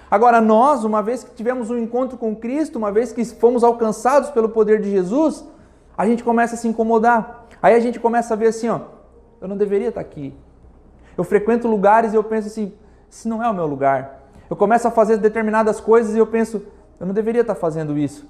[0.09, 4.31] Agora, nós, uma vez que tivemos um encontro com Cristo, uma vez que fomos alcançados
[4.31, 5.45] pelo poder de Jesus,
[5.95, 7.45] a gente começa a se incomodar.
[7.61, 8.79] Aí a gente começa a ver assim, ó,
[9.39, 10.33] eu não deveria estar aqui.
[11.15, 12.73] Eu frequento lugares e eu penso assim,
[13.11, 14.23] esse não é o meu lugar.
[14.49, 16.63] Eu começo a fazer determinadas coisas e eu penso,
[16.99, 18.27] eu não deveria estar fazendo isso.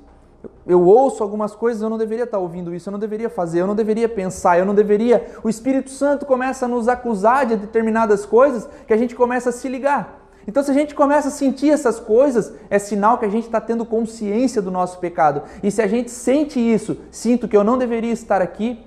[0.66, 3.68] Eu ouço algumas coisas, eu não deveria estar ouvindo isso, eu não deveria fazer, eu
[3.68, 5.32] não deveria pensar, eu não deveria.
[5.44, 9.52] O Espírito Santo começa a nos acusar de determinadas coisas que a gente começa a
[9.52, 10.20] se ligar.
[10.48, 13.60] Então, se a gente começa a sentir essas coisas, é sinal que a gente está
[13.60, 15.44] tendo consciência do nosso pecado.
[15.62, 18.84] E se a gente sente isso, sinto que eu não deveria estar aqui,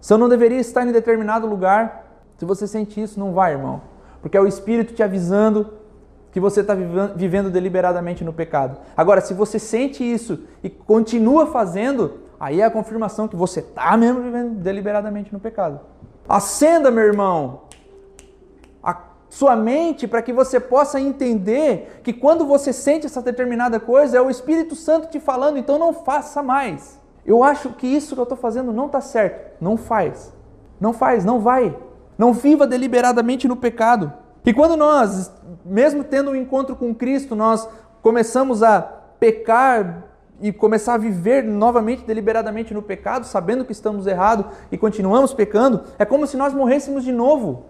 [0.00, 3.80] se eu não deveria estar em determinado lugar, se você sente isso, não vai, irmão.
[4.20, 5.68] Porque é o Espírito te avisando
[6.36, 8.76] que você está vivendo deliberadamente no pecado.
[8.94, 13.96] Agora, se você sente isso e continua fazendo, aí é a confirmação que você está
[13.96, 15.80] mesmo vivendo deliberadamente no pecado.
[16.28, 17.62] Acenda, meu irmão,
[19.30, 24.20] sua mente para que você possa entender que quando você sente essa determinada coisa é
[24.20, 27.00] o Espírito Santo te falando, então não faça mais.
[27.24, 29.56] Eu acho que isso que eu estou fazendo não está certo.
[29.58, 30.34] Não faz.
[30.78, 31.74] Não faz, não vai.
[32.18, 34.12] Não viva deliberadamente no pecado.
[34.46, 35.32] E quando nós,
[35.66, 37.68] mesmo tendo um encontro com Cristo, nós
[38.02, 40.04] começamos a pecar
[40.40, 45.82] e começar a viver novamente deliberadamente no pecado, sabendo que estamos errados e continuamos pecando,
[45.98, 47.66] é como se nós morrêssemos de novo.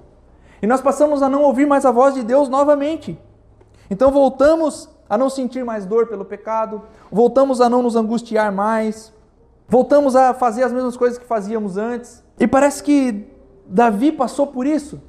[0.61, 3.19] E nós passamos a não ouvir mais a voz de Deus novamente.
[3.91, 9.13] Então voltamos a não sentir mais dor pelo pecado, voltamos a não nos angustiar mais,
[9.69, 12.25] voltamos a fazer as mesmas coisas que fazíamos antes.
[12.39, 13.31] E parece que
[13.67, 15.01] Davi passou por isso.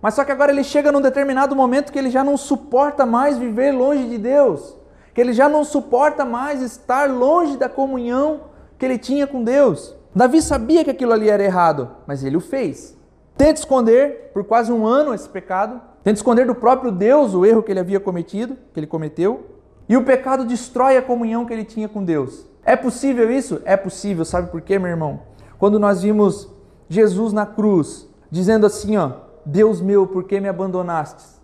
[0.00, 3.36] Mas só que agora ele chega num determinado momento que ele já não suporta mais
[3.36, 4.76] viver longe de Deus,
[5.12, 8.42] que ele já não suporta mais estar longe da comunhão
[8.78, 9.96] que ele tinha com Deus.
[10.14, 12.96] Davi sabia que aquilo ali era errado, mas ele o fez.
[13.36, 17.62] Tenta esconder por quase um ano esse pecado, tenta esconder do próprio Deus o erro
[17.62, 19.46] que ele havia cometido, que ele cometeu,
[19.88, 22.46] e o pecado destrói a comunhão que ele tinha com Deus.
[22.64, 23.62] É possível isso?
[23.64, 25.20] É possível, sabe por quê, meu irmão?
[25.58, 26.48] Quando nós vimos
[26.88, 29.12] Jesus na cruz, dizendo assim, ó,
[29.48, 31.40] Deus meu, por que me abandonastes?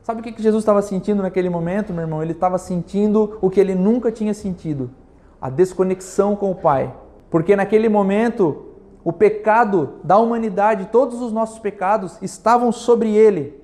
[0.00, 2.22] Sabe o que Jesus estava sentindo naquele momento, meu irmão?
[2.22, 4.92] Ele estava sentindo o que ele nunca tinha sentido:
[5.40, 6.94] a desconexão com o Pai.
[7.28, 8.66] Porque naquele momento
[9.02, 13.60] o pecado da humanidade, todos os nossos pecados estavam sobre ele.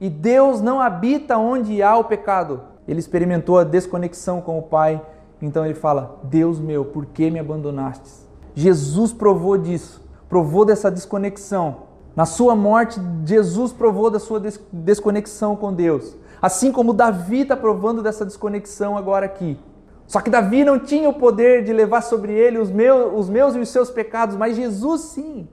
[0.00, 2.60] E Deus não habita onde há o pecado.
[2.86, 5.02] Ele experimentou a desconexão com o Pai.
[5.42, 8.24] Então ele fala: Deus meu, por que me abandonastes?
[8.54, 11.95] Jesus provou disso, provou dessa desconexão.
[12.16, 16.16] Na sua morte, Jesus provou da sua desconexão com Deus.
[16.40, 19.58] Assim como Davi está provando dessa desconexão agora aqui.
[20.06, 23.54] Só que Davi não tinha o poder de levar sobre ele os meus, os meus
[23.54, 25.46] e os seus pecados, mas Jesus sim.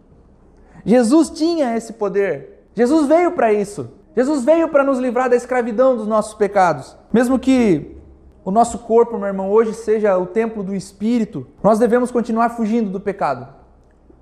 [0.86, 2.66] Jesus tinha esse poder.
[2.74, 3.90] Jesus veio para isso.
[4.16, 6.96] Jesus veio para nos livrar da escravidão dos nossos pecados.
[7.12, 7.98] Mesmo que
[8.46, 12.90] o nosso corpo, meu irmão, hoje seja o templo do Espírito, nós devemos continuar fugindo
[12.90, 13.63] do pecado.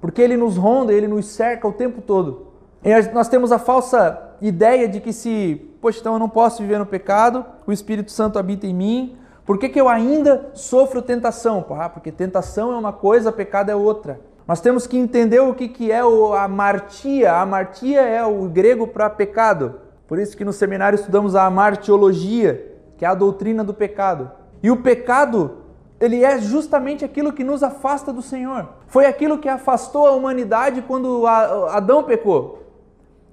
[0.01, 2.47] Porque ele nos ronda, ele nos cerca o tempo todo.
[2.83, 6.79] E nós temos a falsa ideia de que se, poxa, então eu não posso viver
[6.79, 11.65] no pecado, o Espírito Santo habita em mim, por que, que eu ainda sofro tentação?
[11.71, 14.19] Ah, porque tentação é uma coisa, pecado é outra.
[14.47, 17.33] Nós temos que entender o que, que é a martia.
[17.33, 19.75] A martia é o grego para pecado.
[20.07, 24.31] Por isso que no seminário estudamos a martiologia, que é a doutrina do pecado.
[24.61, 25.60] E o pecado,
[26.01, 28.67] ele é justamente aquilo que nos afasta do Senhor.
[28.87, 32.63] Foi aquilo que afastou a humanidade quando Adão pecou.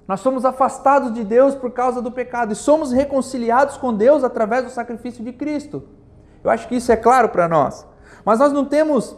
[0.07, 4.65] Nós somos afastados de Deus por causa do pecado e somos reconciliados com Deus através
[4.65, 5.83] do sacrifício de Cristo.
[6.43, 7.87] Eu acho que isso é claro para nós.
[8.23, 9.17] Mas nós não temos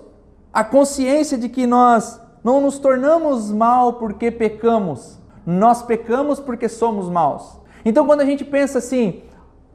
[0.54, 5.20] a consciência de que nós não nos tornamos mal porque pecamos.
[5.46, 7.60] Nós pecamos porque somos maus.
[7.84, 9.24] Então quando a gente pensa assim,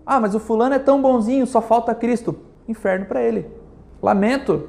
[0.06, 2.34] ah, mas o fulano é tão bonzinho, só falta Cristo.
[2.66, 3.65] Inferno para ele.
[4.06, 4.68] Lamento.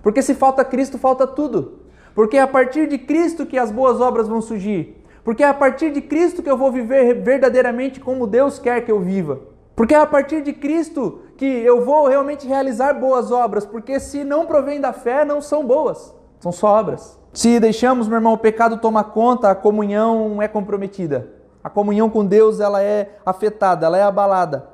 [0.00, 1.80] Porque se falta Cristo, falta tudo.
[2.14, 5.04] Porque é a partir de Cristo que as boas obras vão surgir.
[5.24, 8.92] Porque é a partir de Cristo que eu vou viver verdadeiramente como Deus quer que
[8.92, 9.40] eu viva.
[9.74, 13.66] Porque é a partir de Cristo que eu vou realmente realizar boas obras.
[13.66, 17.18] Porque se não provém da fé, não são boas, são só obras.
[17.32, 21.28] Se deixamos, meu irmão, o pecado tomar conta, a comunhão é comprometida.
[21.62, 24.68] A comunhão com Deus ela é afetada, ela é abalada.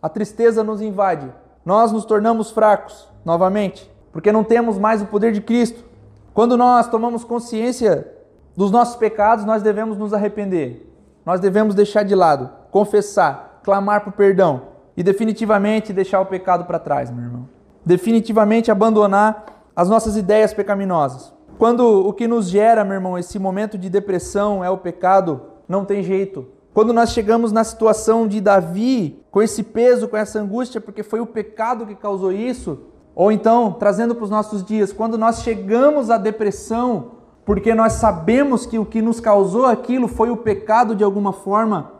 [0.00, 1.30] A tristeza nos invade.
[1.64, 5.84] Nós nos tornamos fracos novamente, porque não temos mais o poder de Cristo.
[6.32, 8.06] Quando nós tomamos consciência
[8.56, 10.90] dos nossos pecados, nós devemos nos arrepender.
[11.24, 14.62] Nós devemos deixar de lado, confessar, clamar por perdão
[14.96, 17.48] e definitivamente deixar o pecado para trás, meu irmão.
[17.84, 21.32] Definitivamente abandonar as nossas ideias pecaminosas.
[21.58, 25.84] Quando o que nos gera, meu irmão, esse momento de depressão é o pecado, não
[25.84, 26.46] tem jeito.
[26.74, 31.20] Quando nós chegamos na situação de Davi, com esse peso, com essa angústia, porque foi
[31.20, 32.80] o pecado que causou isso,
[33.14, 37.12] ou então, trazendo para os nossos dias, quando nós chegamos à depressão,
[37.44, 41.92] porque nós sabemos que o que nos causou aquilo foi o pecado de alguma forma,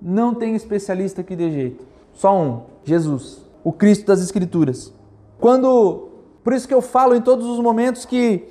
[0.00, 1.84] não tem especialista que dê jeito.
[2.12, 4.94] Só um, Jesus, o Cristo das Escrituras.
[5.40, 6.10] Quando,
[6.44, 8.48] por isso que eu falo em todos os momentos que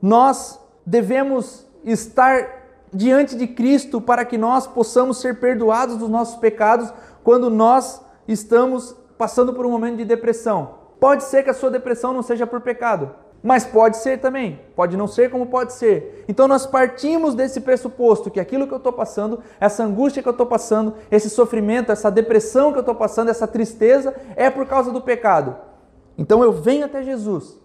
[0.00, 2.61] nós devemos estar
[2.92, 6.92] diante de Cristo para que nós possamos ser perdoados dos nossos pecados
[7.24, 10.82] quando nós estamos passando por um momento de depressão.
[11.00, 13.10] Pode ser que a sua depressão não seja por pecado,
[13.42, 16.24] mas pode ser também, pode não ser como pode ser.
[16.28, 20.32] Então nós partimos desse pressuposto que aquilo que eu estou passando, essa angústia que eu
[20.32, 24.92] estou passando, esse sofrimento, essa depressão que eu estou passando, essa tristeza, é por causa
[24.92, 25.56] do pecado.
[26.16, 27.58] Então eu venho até Jesus,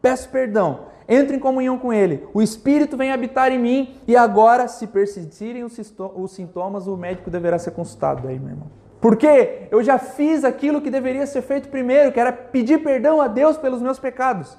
[0.00, 4.68] peço perdão, entro em comunhão com Ele, o Espírito vem habitar em mim e agora,
[4.68, 8.78] se persistirem os sintomas, o médico deverá ser consultado aí, meu irmão.
[9.00, 13.28] Porque eu já fiz aquilo que deveria ser feito primeiro, que era pedir perdão a
[13.28, 14.58] Deus pelos meus pecados.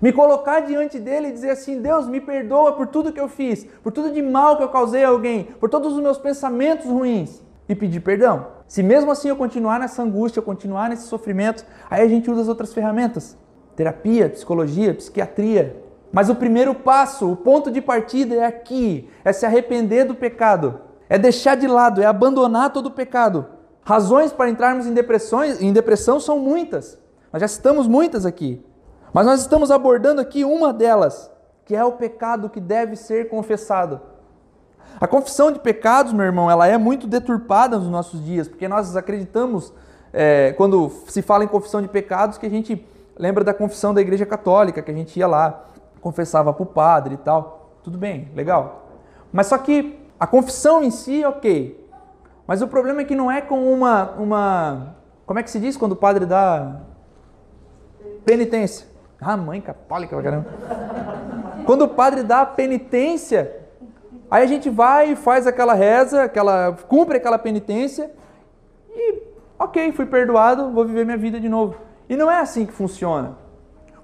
[0.00, 3.64] Me colocar diante dele e dizer assim: Deus, me perdoa por tudo que eu fiz,
[3.82, 7.42] por tudo de mal que eu causei a alguém, por todos os meus pensamentos ruins.
[7.68, 8.48] E pedir perdão.
[8.66, 12.42] Se mesmo assim eu continuar nessa angústia, eu continuar nesse sofrimento, aí a gente usa
[12.42, 13.36] as outras ferramentas:
[13.76, 15.81] terapia, psicologia, psiquiatria.
[16.12, 20.80] Mas o primeiro passo, o ponto de partida é aqui: é se arrepender do pecado,
[21.08, 23.46] é deixar de lado, é abandonar todo o pecado.
[23.84, 26.98] Razões para entrarmos em, depressões, em depressão são muitas.
[27.32, 28.64] Nós já citamos muitas aqui.
[29.12, 31.30] Mas nós estamos abordando aqui uma delas,
[31.64, 34.00] que é o pecado que deve ser confessado.
[35.00, 38.94] A confissão de pecados, meu irmão, ela é muito deturpada nos nossos dias, porque nós
[38.96, 39.72] acreditamos,
[40.12, 42.86] é, quando se fala em confissão de pecados, que a gente
[43.18, 45.71] lembra da confissão da Igreja Católica, que a gente ia lá,
[46.02, 47.70] confessava para o padre e tal.
[47.82, 48.88] Tudo bem, legal.
[49.32, 51.80] Mas só que a confissão em si, ok.
[52.46, 54.96] Mas o problema é que não é com uma, uma.
[55.24, 56.80] Como é que se diz quando o padre dá
[58.24, 58.86] penitência?
[59.20, 60.46] Ah, mãe católica, caramba.
[61.64, 63.56] Quando o padre dá penitência,
[64.28, 68.10] aí a gente vai e faz aquela reza, aquela, cumpre aquela penitência
[68.90, 69.22] e,
[69.58, 71.76] ok, fui perdoado, vou viver minha vida de novo.
[72.08, 73.41] E não é assim que funciona.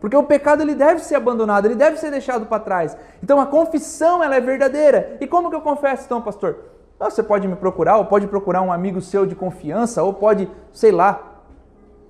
[0.01, 2.97] Porque o pecado ele deve ser abandonado, ele deve ser deixado para trás.
[3.23, 5.17] Então a confissão ela é verdadeira.
[5.21, 6.57] E como que eu confesso então, pastor?
[7.01, 10.91] Você pode me procurar, ou pode procurar um amigo seu de confiança, ou pode, sei
[10.91, 11.43] lá,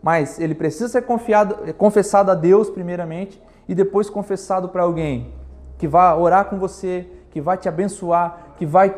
[0.03, 5.35] mas ele precisa ser confiado, confessado a Deus primeiramente e depois confessado para alguém
[5.77, 8.97] que vai orar com você, que vai te abençoar, que vai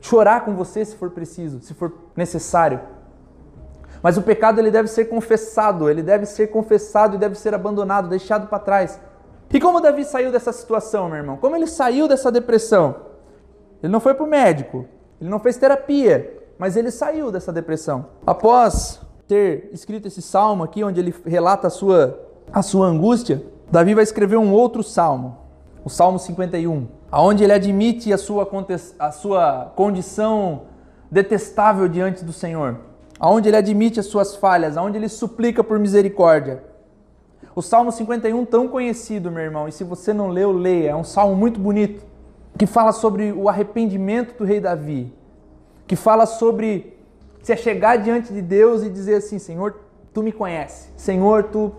[0.00, 2.80] chorar com você se for preciso, se for necessário.
[4.02, 8.08] Mas o pecado ele deve ser confessado, ele deve ser confessado e deve ser abandonado,
[8.08, 9.00] deixado para trás.
[9.52, 11.36] E como Davi saiu dessa situação, meu irmão?
[11.36, 12.94] Como ele saiu dessa depressão?
[13.82, 14.86] Ele não foi para o médico,
[15.20, 18.06] ele não fez terapia, mas ele saiu dessa depressão.
[18.26, 22.18] Após ter escrito esse salmo aqui, onde ele relata a sua,
[22.52, 25.38] a sua angústia, Davi vai escrever um outro salmo,
[25.84, 28.48] o Salmo 51, aonde ele admite a sua,
[28.98, 30.62] a sua condição
[31.10, 32.76] detestável diante do Senhor,
[33.18, 36.62] aonde ele admite as suas falhas, aonde ele suplica por misericórdia.
[37.54, 41.04] O Salmo 51, tão conhecido, meu irmão, e se você não leu, leia, é um
[41.04, 42.04] salmo muito bonito,
[42.56, 45.12] que fala sobre o arrependimento do rei Davi,
[45.86, 46.96] que fala sobre
[47.42, 49.74] se chegar diante de Deus e dizer assim: Senhor,
[50.12, 51.72] tu me conhece, Senhor, tu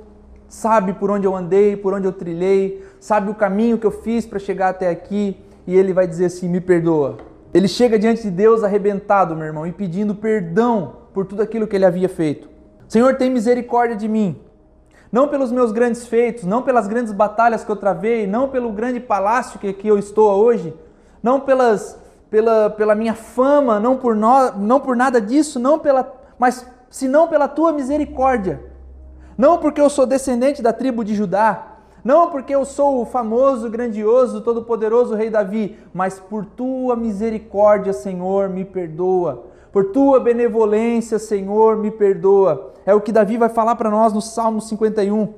[0.47, 4.25] sabe por onde eu andei, por onde eu trilhei, sabe o caminho que eu fiz
[4.25, 7.17] para chegar até aqui, e ele vai dizer assim: me perdoa.
[7.53, 11.75] Ele chega diante de Deus arrebentado, meu irmão, e pedindo perdão por tudo aquilo que
[11.75, 12.47] ele havia feito.
[12.87, 14.39] Senhor, tem misericórdia de mim.
[15.11, 19.01] Não pelos meus grandes feitos, não pelas grandes batalhas que eu travei, não pelo grande
[19.01, 20.73] palácio que aqui eu estou hoje,
[21.21, 21.99] não pelas,
[22.29, 27.27] pela, pela minha fama, não por, no, não por nada disso, não pela, mas senão
[27.27, 28.63] pela tua misericórdia.
[29.37, 33.69] Não porque eu sou descendente da tribo de Judá, não porque eu sou o famoso,
[33.69, 39.48] grandioso, todo-poderoso rei Davi, mas por tua misericórdia, Senhor, me perdoa.
[39.71, 42.73] Por tua benevolência, Senhor, me perdoa.
[42.85, 45.33] É o que Davi vai falar para nós no Salmo 51.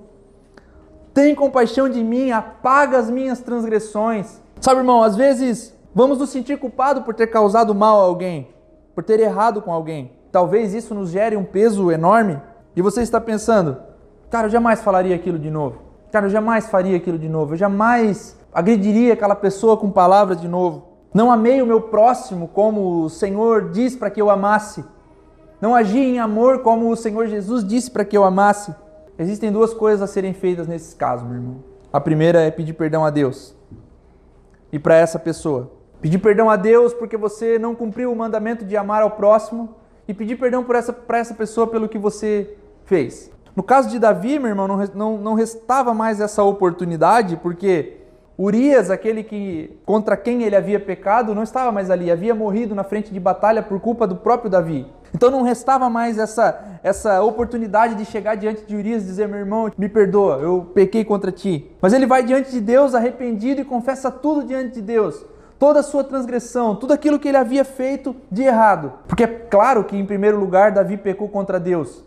[1.14, 4.40] Tem compaixão de mim, apaga as minhas transgressões.
[4.60, 8.48] Sabe, irmão, às vezes vamos nos sentir culpados por ter causado mal a alguém,
[8.96, 10.12] por ter errado com alguém.
[10.32, 12.40] Talvez isso nos gere um peso enorme.
[12.74, 13.78] E você está pensando,
[14.32, 15.80] Cara, eu jamais falaria aquilo de novo.
[16.10, 17.54] Cara, eu jamais faria aquilo de novo.
[17.54, 20.88] Eu jamais agrediria aquela pessoa com palavras de novo.
[21.14, 24.84] Não amei o meu próximo como o Senhor diz para que eu amasse.
[25.60, 28.74] Não agi em amor como o Senhor Jesus disse para que eu amasse.
[29.20, 31.64] Existem duas coisas a serem feitas nesses casos, meu irmão.
[31.92, 33.54] A primeira é pedir perdão a Deus.
[34.72, 35.72] E para essa pessoa.
[36.02, 39.76] Pedir perdão a Deus porque você não cumpriu o mandamento de amar ao próximo.
[40.08, 43.30] E pedir perdão para essa, essa pessoa pelo que você fez.
[43.56, 48.01] No caso de Davi, meu irmão, não, não, não restava mais essa oportunidade, porque
[48.42, 52.84] Urias, aquele que contra quem ele havia pecado, não estava mais ali, havia morrido na
[52.84, 54.88] frente de batalha por culpa do próprio Davi.
[55.14, 59.38] Então não restava mais essa, essa oportunidade de chegar diante de Urias e dizer: meu
[59.38, 61.72] irmão, me perdoa, eu pequei contra ti.
[61.80, 65.24] Mas ele vai diante de Deus arrependido e confessa tudo diante de Deus.
[65.60, 68.94] Toda a sua transgressão, tudo aquilo que ele havia feito de errado.
[69.08, 72.04] Porque é claro que, em primeiro lugar, Davi pecou contra Deus.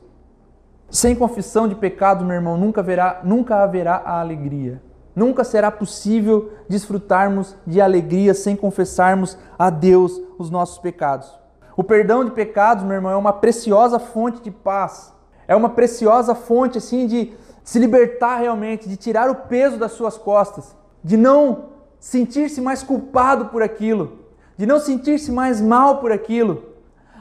[0.90, 4.82] Sem confissão de pecado, meu irmão, nunca haverá, nunca haverá a alegria.
[5.14, 11.32] Nunca será possível desfrutarmos de alegria sem confessarmos a Deus os nossos pecados.
[11.76, 15.12] O perdão de pecados, meu irmão, é uma preciosa fonte de paz.
[15.46, 20.16] É uma preciosa fonte assim de se libertar realmente, de tirar o peso das suas
[20.16, 24.18] costas, de não sentir-se mais culpado por aquilo,
[24.56, 26.74] de não sentir-se mais mal por aquilo.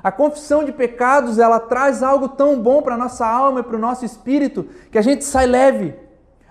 [0.04, 3.80] A confissão de pecados, ela traz algo tão bom para nossa alma e para o
[3.80, 5.96] nosso espírito, que a gente sai leve.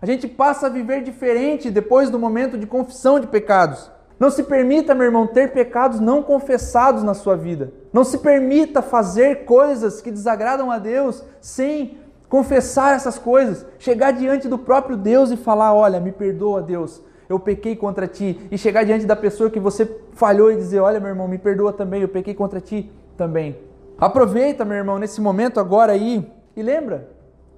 [0.03, 3.89] A gente passa a viver diferente depois do momento de confissão de pecados.
[4.19, 7.73] Não se permita, meu irmão, ter pecados não confessados na sua vida.
[7.93, 11.99] Não se permita fazer coisas que desagradam a Deus sem
[12.29, 13.65] confessar essas coisas.
[13.79, 18.41] Chegar diante do próprio Deus e falar: Olha, me perdoa, Deus, eu pequei contra ti.
[18.51, 21.73] E chegar diante da pessoa que você falhou e dizer: Olha, meu irmão, me perdoa
[21.73, 23.57] também, eu pequei contra ti também.
[23.97, 27.09] Aproveita, meu irmão, nesse momento agora aí e lembra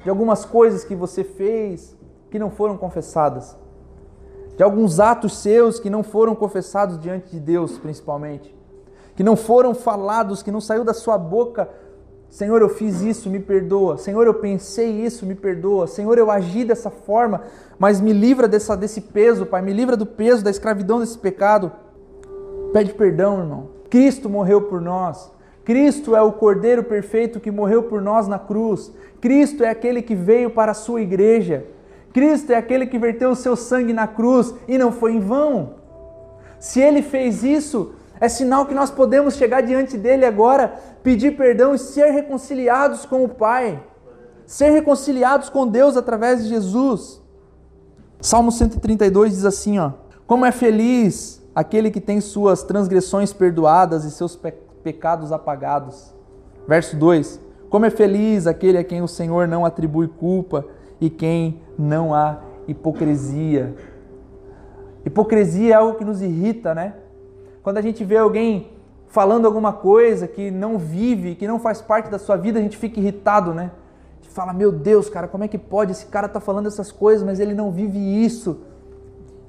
[0.02, 1.96] de algumas coisas que você fez
[2.34, 3.56] que não foram confessadas.
[4.56, 8.52] De alguns atos seus que não foram confessados diante de Deus, principalmente.
[9.14, 11.68] Que não foram falados, que não saiu da sua boca.
[12.28, 13.98] Senhor, eu fiz isso, me perdoa.
[13.98, 15.86] Senhor, eu pensei isso, me perdoa.
[15.86, 17.42] Senhor, eu agi dessa forma,
[17.78, 19.62] mas me livra dessa, desse peso, Pai.
[19.62, 21.70] Me livra do peso, da escravidão desse pecado.
[22.72, 23.68] Pede perdão, irmão.
[23.88, 25.30] Cristo morreu por nós.
[25.64, 28.92] Cristo é o Cordeiro perfeito que morreu por nós na cruz.
[29.20, 31.72] Cristo é aquele que veio para a sua igreja.
[32.14, 35.74] Cristo é aquele que verteu o seu sangue na cruz e não foi em vão.
[36.58, 41.74] Se ele fez isso, é sinal que nós podemos chegar diante dele agora, pedir perdão
[41.74, 43.82] e ser reconciliados com o Pai.
[44.46, 47.20] Ser reconciliados com Deus através de Jesus.
[48.18, 49.90] Salmo 132 diz assim, ó:
[50.26, 56.14] Como é feliz aquele que tem suas transgressões perdoadas e seus pecados pecados apagados.
[56.68, 57.40] Verso 2:
[57.70, 60.64] Como é feliz aquele a quem o Senhor não atribui culpa
[61.00, 63.74] e quem não há hipocrisia.
[65.04, 66.94] Hipocrisia é algo que nos irrita, né?
[67.62, 68.70] Quando a gente vê alguém
[69.06, 72.76] falando alguma coisa que não vive, que não faz parte da sua vida, a gente
[72.76, 73.70] fica irritado, né?
[74.12, 75.92] A gente fala, meu Deus, cara, como é que pode?
[75.92, 78.60] Esse cara tá falando essas coisas, mas ele não vive isso.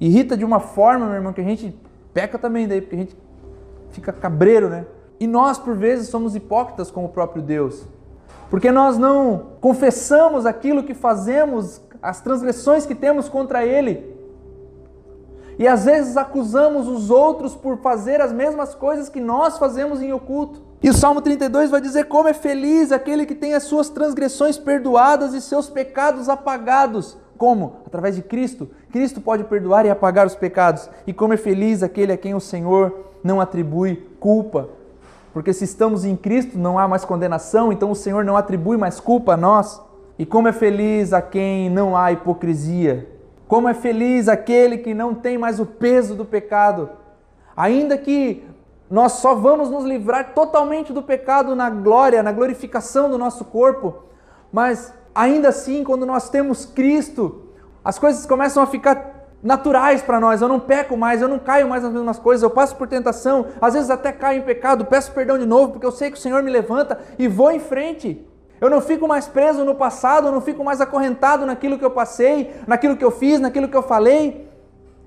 [0.00, 1.76] irrita de uma forma, meu irmão, que a gente
[2.12, 3.16] peca também daí, porque a gente
[3.90, 4.86] fica cabreiro, né?
[5.18, 7.86] E nós, por vezes, somos hipócritas com o próprio Deus.
[8.50, 14.16] Porque nós não confessamos aquilo que fazemos, as transgressões que temos contra Ele.
[15.58, 20.12] E às vezes acusamos os outros por fazer as mesmas coisas que nós fazemos em
[20.12, 20.60] oculto.
[20.82, 24.58] E o Salmo 32 vai dizer como é feliz aquele que tem as suas transgressões
[24.58, 27.16] perdoadas e seus pecados apagados.
[27.38, 27.78] Como?
[27.86, 28.68] Através de Cristo.
[28.92, 30.88] Cristo pode perdoar e apagar os pecados.
[31.06, 34.68] E como é feliz aquele a quem o Senhor não atribui culpa.
[35.36, 38.98] Porque se estamos em Cristo, não há mais condenação, então o Senhor não atribui mais
[38.98, 39.82] culpa a nós.
[40.18, 43.06] E como é feliz a quem não há hipocrisia.
[43.46, 46.88] Como é feliz aquele que não tem mais o peso do pecado.
[47.54, 48.46] Ainda que
[48.90, 54.04] nós só vamos nos livrar totalmente do pecado na glória, na glorificação do nosso corpo,
[54.50, 57.42] mas ainda assim, quando nós temos Cristo,
[57.84, 59.15] as coisas começam a ficar
[59.46, 60.42] naturais para nós.
[60.42, 63.46] Eu não peco mais, eu não caio mais nas mesmas coisas, eu passo por tentação,
[63.60, 66.20] às vezes até caio em pecado, peço perdão de novo, porque eu sei que o
[66.20, 68.26] Senhor me levanta e vou em frente.
[68.60, 71.90] Eu não fico mais preso no passado, eu não fico mais acorrentado naquilo que eu
[71.90, 74.48] passei, naquilo que eu fiz, naquilo que eu falei.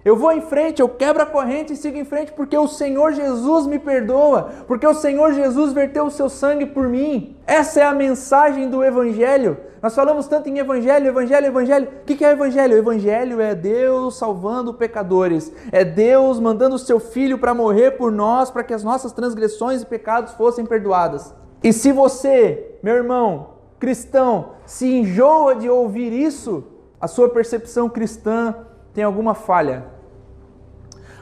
[0.03, 3.11] Eu vou em frente, eu quebro a corrente e sigo em frente porque o Senhor
[3.11, 7.35] Jesus me perdoa, porque o Senhor Jesus verteu o seu sangue por mim.
[7.45, 9.57] Essa é a mensagem do Evangelho.
[9.81, 11.87] Nós falamos tanto em Evangelho, Evangelho, Evangelho.
[12.01, 12.77] O que é Evangelho?
[12.77, 18.49] Evangelho é Deus salvando pecadores, é Deus mandando o seu Filho para morrer por nós,
[18.49, 21.33] para que as nossas transgressões e pecados fossem perdoadas.
[21.61, 26.63] E se você, meu irmão, cristão, se enjoa de ouvir isso,
[27.01, 28.55] a sua percepção cristã
[28.99, 29.85] tem alguma falha.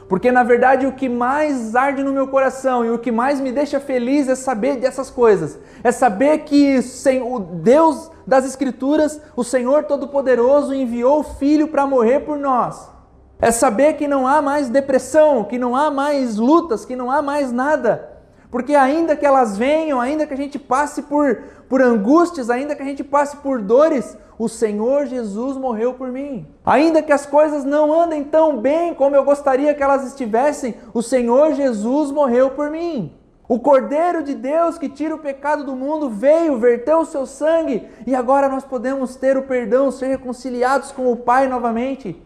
[0.08, 3.52] Porque na verdade o que mais arde no meu coração e o que mais me
[3.52, 5.56] deixa feliz é saber dessas coisas.
[5.84, 6.80] É saber que
[7.22, 12.90] o Deus das Escrituras, o Senhor Todo-Poderoso, enviou o Filho para morrer por nós.
[13.38, 17.22] É saber que não há mais depressão, que não há mais lutas, que não há
[17.22, 18.07] mais nada.
[18.50, 22.82] Porque ainda que elas venham, ainda que a gente passe por, por angústias, ainda que
[22.82, 26.46] a gente passe por dores, o Senhor Jesus morreu por mim.
[26.64, 31.02] Ainda que as coisas não andem tão bem como eu gostaria que elas estivessem, o
[31.02, 33.12] Senhor Jesus morreu por mim.
[33.46, 37.88] O Cordeiro de Deus que tira o pecado do mundo veio, verteu o seu sangue
[38.06, 42.22] e agora nós podemos ter o perdão, ser reconciliados com o Pai novamente.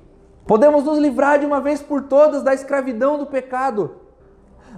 [0.46, 4.01] Podemos nos livrar de uma vez por todas da escravidão do pecado.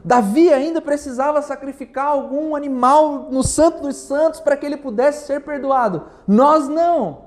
[0.04, 5.40] Davi ainda precisava sacrificar algum animal no Santo dos Santos para que ele pudesse ser
[5.40, 6.04] perdoado.
[6.28, 7.24] Nós não.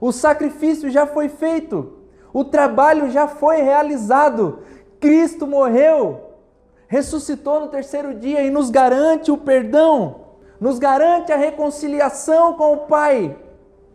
[0.00, 1.92] O sacrifício já foi feito.
[2.32, 4.58] O trabalho já foi realizado.
[4.98, 6.34] Cristo morreu,
[6.88, 10.22] ressuscitou no terceiro dia e nos garante o perdão,
[10.60, 13.36] nos garante a reconciliação com o Pai.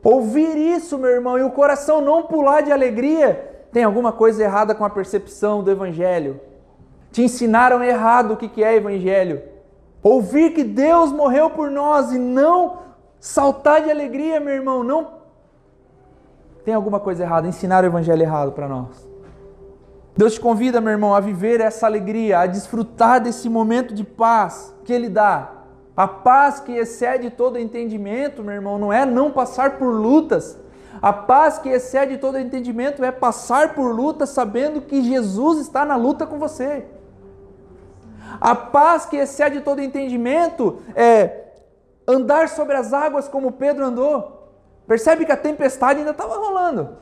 [0.01, 4.73] Ouvir isso, meu irmão, e o coração não pular de alegria, tem alguma coisa errada
[4.73, 6.39] com a percepção do Evangelho.
[7.13, 9.43] Te ensinaram errado o que é evangelho.
[10.01, 12.79] Ouvir que Deus morreu por nós e não
[13.19, 15.21] saltar de alegria, meu irmão, não
[16.65, 19.07] tem alguma coisa errada, ensinaram o evangelho errado para nós.
[20.17, 24.73] Deus te convida, meu irmão, a viver essa alegria, a desfrutar desse momento de paz
[24.83, 25.51] que Ele dá.
[25.95, 30.57] A paz que excede todo entendimento, meu irmão, não é não passar por lutas.
[30.99, 35.95] A paz que excede todo entendimento é passar por lutas sabendo que Jesus está na
[35.95, 36.85] luta com você.
[38.39, 41.43] A paz que excede todo entendimento é
[42.07, 44.51] andar sobre as águas como Pedro andou.
[44.87, 46.97] Percebe que a tempestade ainda estava rolando.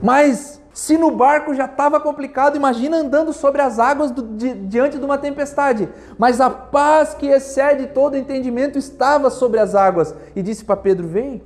[0.00, 4.98] Mas se no barco já estava complicado, imagina andando sobre as águas do, di, diante
[4.98, 5.88] de uma tempestade.
[6.18, 10.14] Mas a paz que excede todo entendimento estava sobre as águas.
[10.34, 11.42] E disse para Pedro: Vem.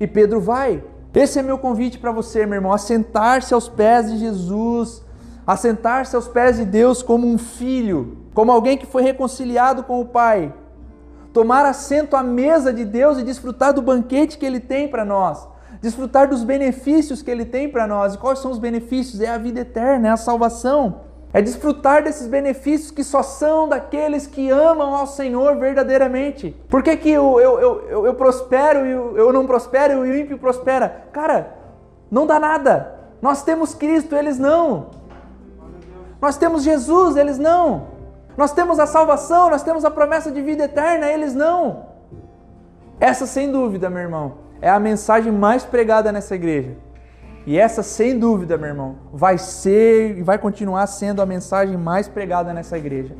[0.00, 0.82] E Pedro vai.
[1.12, 5.03] Esse é meu convite para você, meu irmão, a sentar-se aos pés de Jesus
[5.46, 10.06] assentar-se aos pés de Deus como um filho, como alguém que foi reconciliado com o
[10.06, 10.52] Pai,
[11.32, 15.46] tomar assento à mesa de Deus e desfrutar do banquete que Ele tem para nós,
[15.80, 18.14] desfrutar dos benefícios que Ele tem para nós.
[18.14, 19.20] E quais são os benefícios?
[19.20, 21.00] É a vida eterna, é a salvação.
[21.32, 26.56] É desfrutar desses benefícios que só são daqueles que amam ao Senhor verdadeiramente.
[26.68, 30.16] Por que, que eu, eu, eu, eu prospero e eu, eu não prospero e o
[30.16, 31.06] ímpio prospera?
[31.12, 31.52] Cara,
[32.08, 32.94] não dá nada.
[33.20, 34.90] Nós temos Cristo, eles não.
[36.24, 37.88] Nós temos Jesus, eles não.
[38.34, 41.84] Nós temos a salvação, nós temos a promessa de vida eterna, eles não.
[42.98, 46.78] Essa, sem dúvida, meu irmão, é a mensagem mais pregada nessa igreja.
[47.44, 52.08] E essa, sem dúvida, meu irmão, vai ser e vai continuar sendo a mensagem mais
[52.08, 53.14] pregada nessa igreja.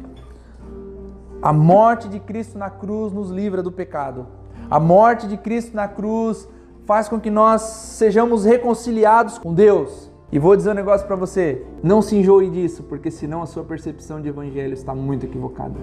[1.43, 4.27] A morte de Cristo na cruz nos livra do pecado.
[4.71, 6.49] A morte de Cristo na cruz
[6.87, 10.14] faz com que nós sejamos reconciliados com Deus.
[10.33, 13.65] E vou dizer um negócio para você: não se enjoe disso, porque senão a sua
[13.65, 15.75] percepção de evangelho está muito equivocada.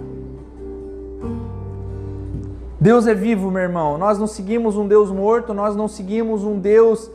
[2.80, 3.98] Deus é vivo, meu irmão.
[3.98, 7.12] Nós não seguimos um Deus morto, nós não seguimos um Deus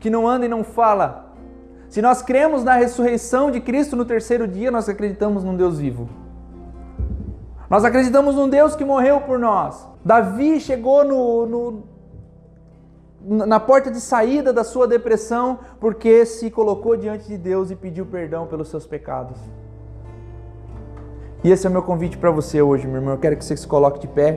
[0.00, 1.32] que não anda e não fala.
[1.88, 6.08] Se nós cremos na ressurreição de Cristo no terceiro dia, nós acreditamos num Deus vivo.
[7.70, 9.86] Nós acreditamos num Deus que morreu por nós.
[10.04, 11.82] Davi chegou no, no,
[13.26, 18.06] na porta de saída da sua depressão porque se colocou diante de Deus e pediu
[18.06, 19.36] perdão pelos seus pecados.
[21.42, 23.14] E esse é o meu convite para você hoje, meu irmão.
[23.14, 24.32] Eu quero que você se coloque de pé.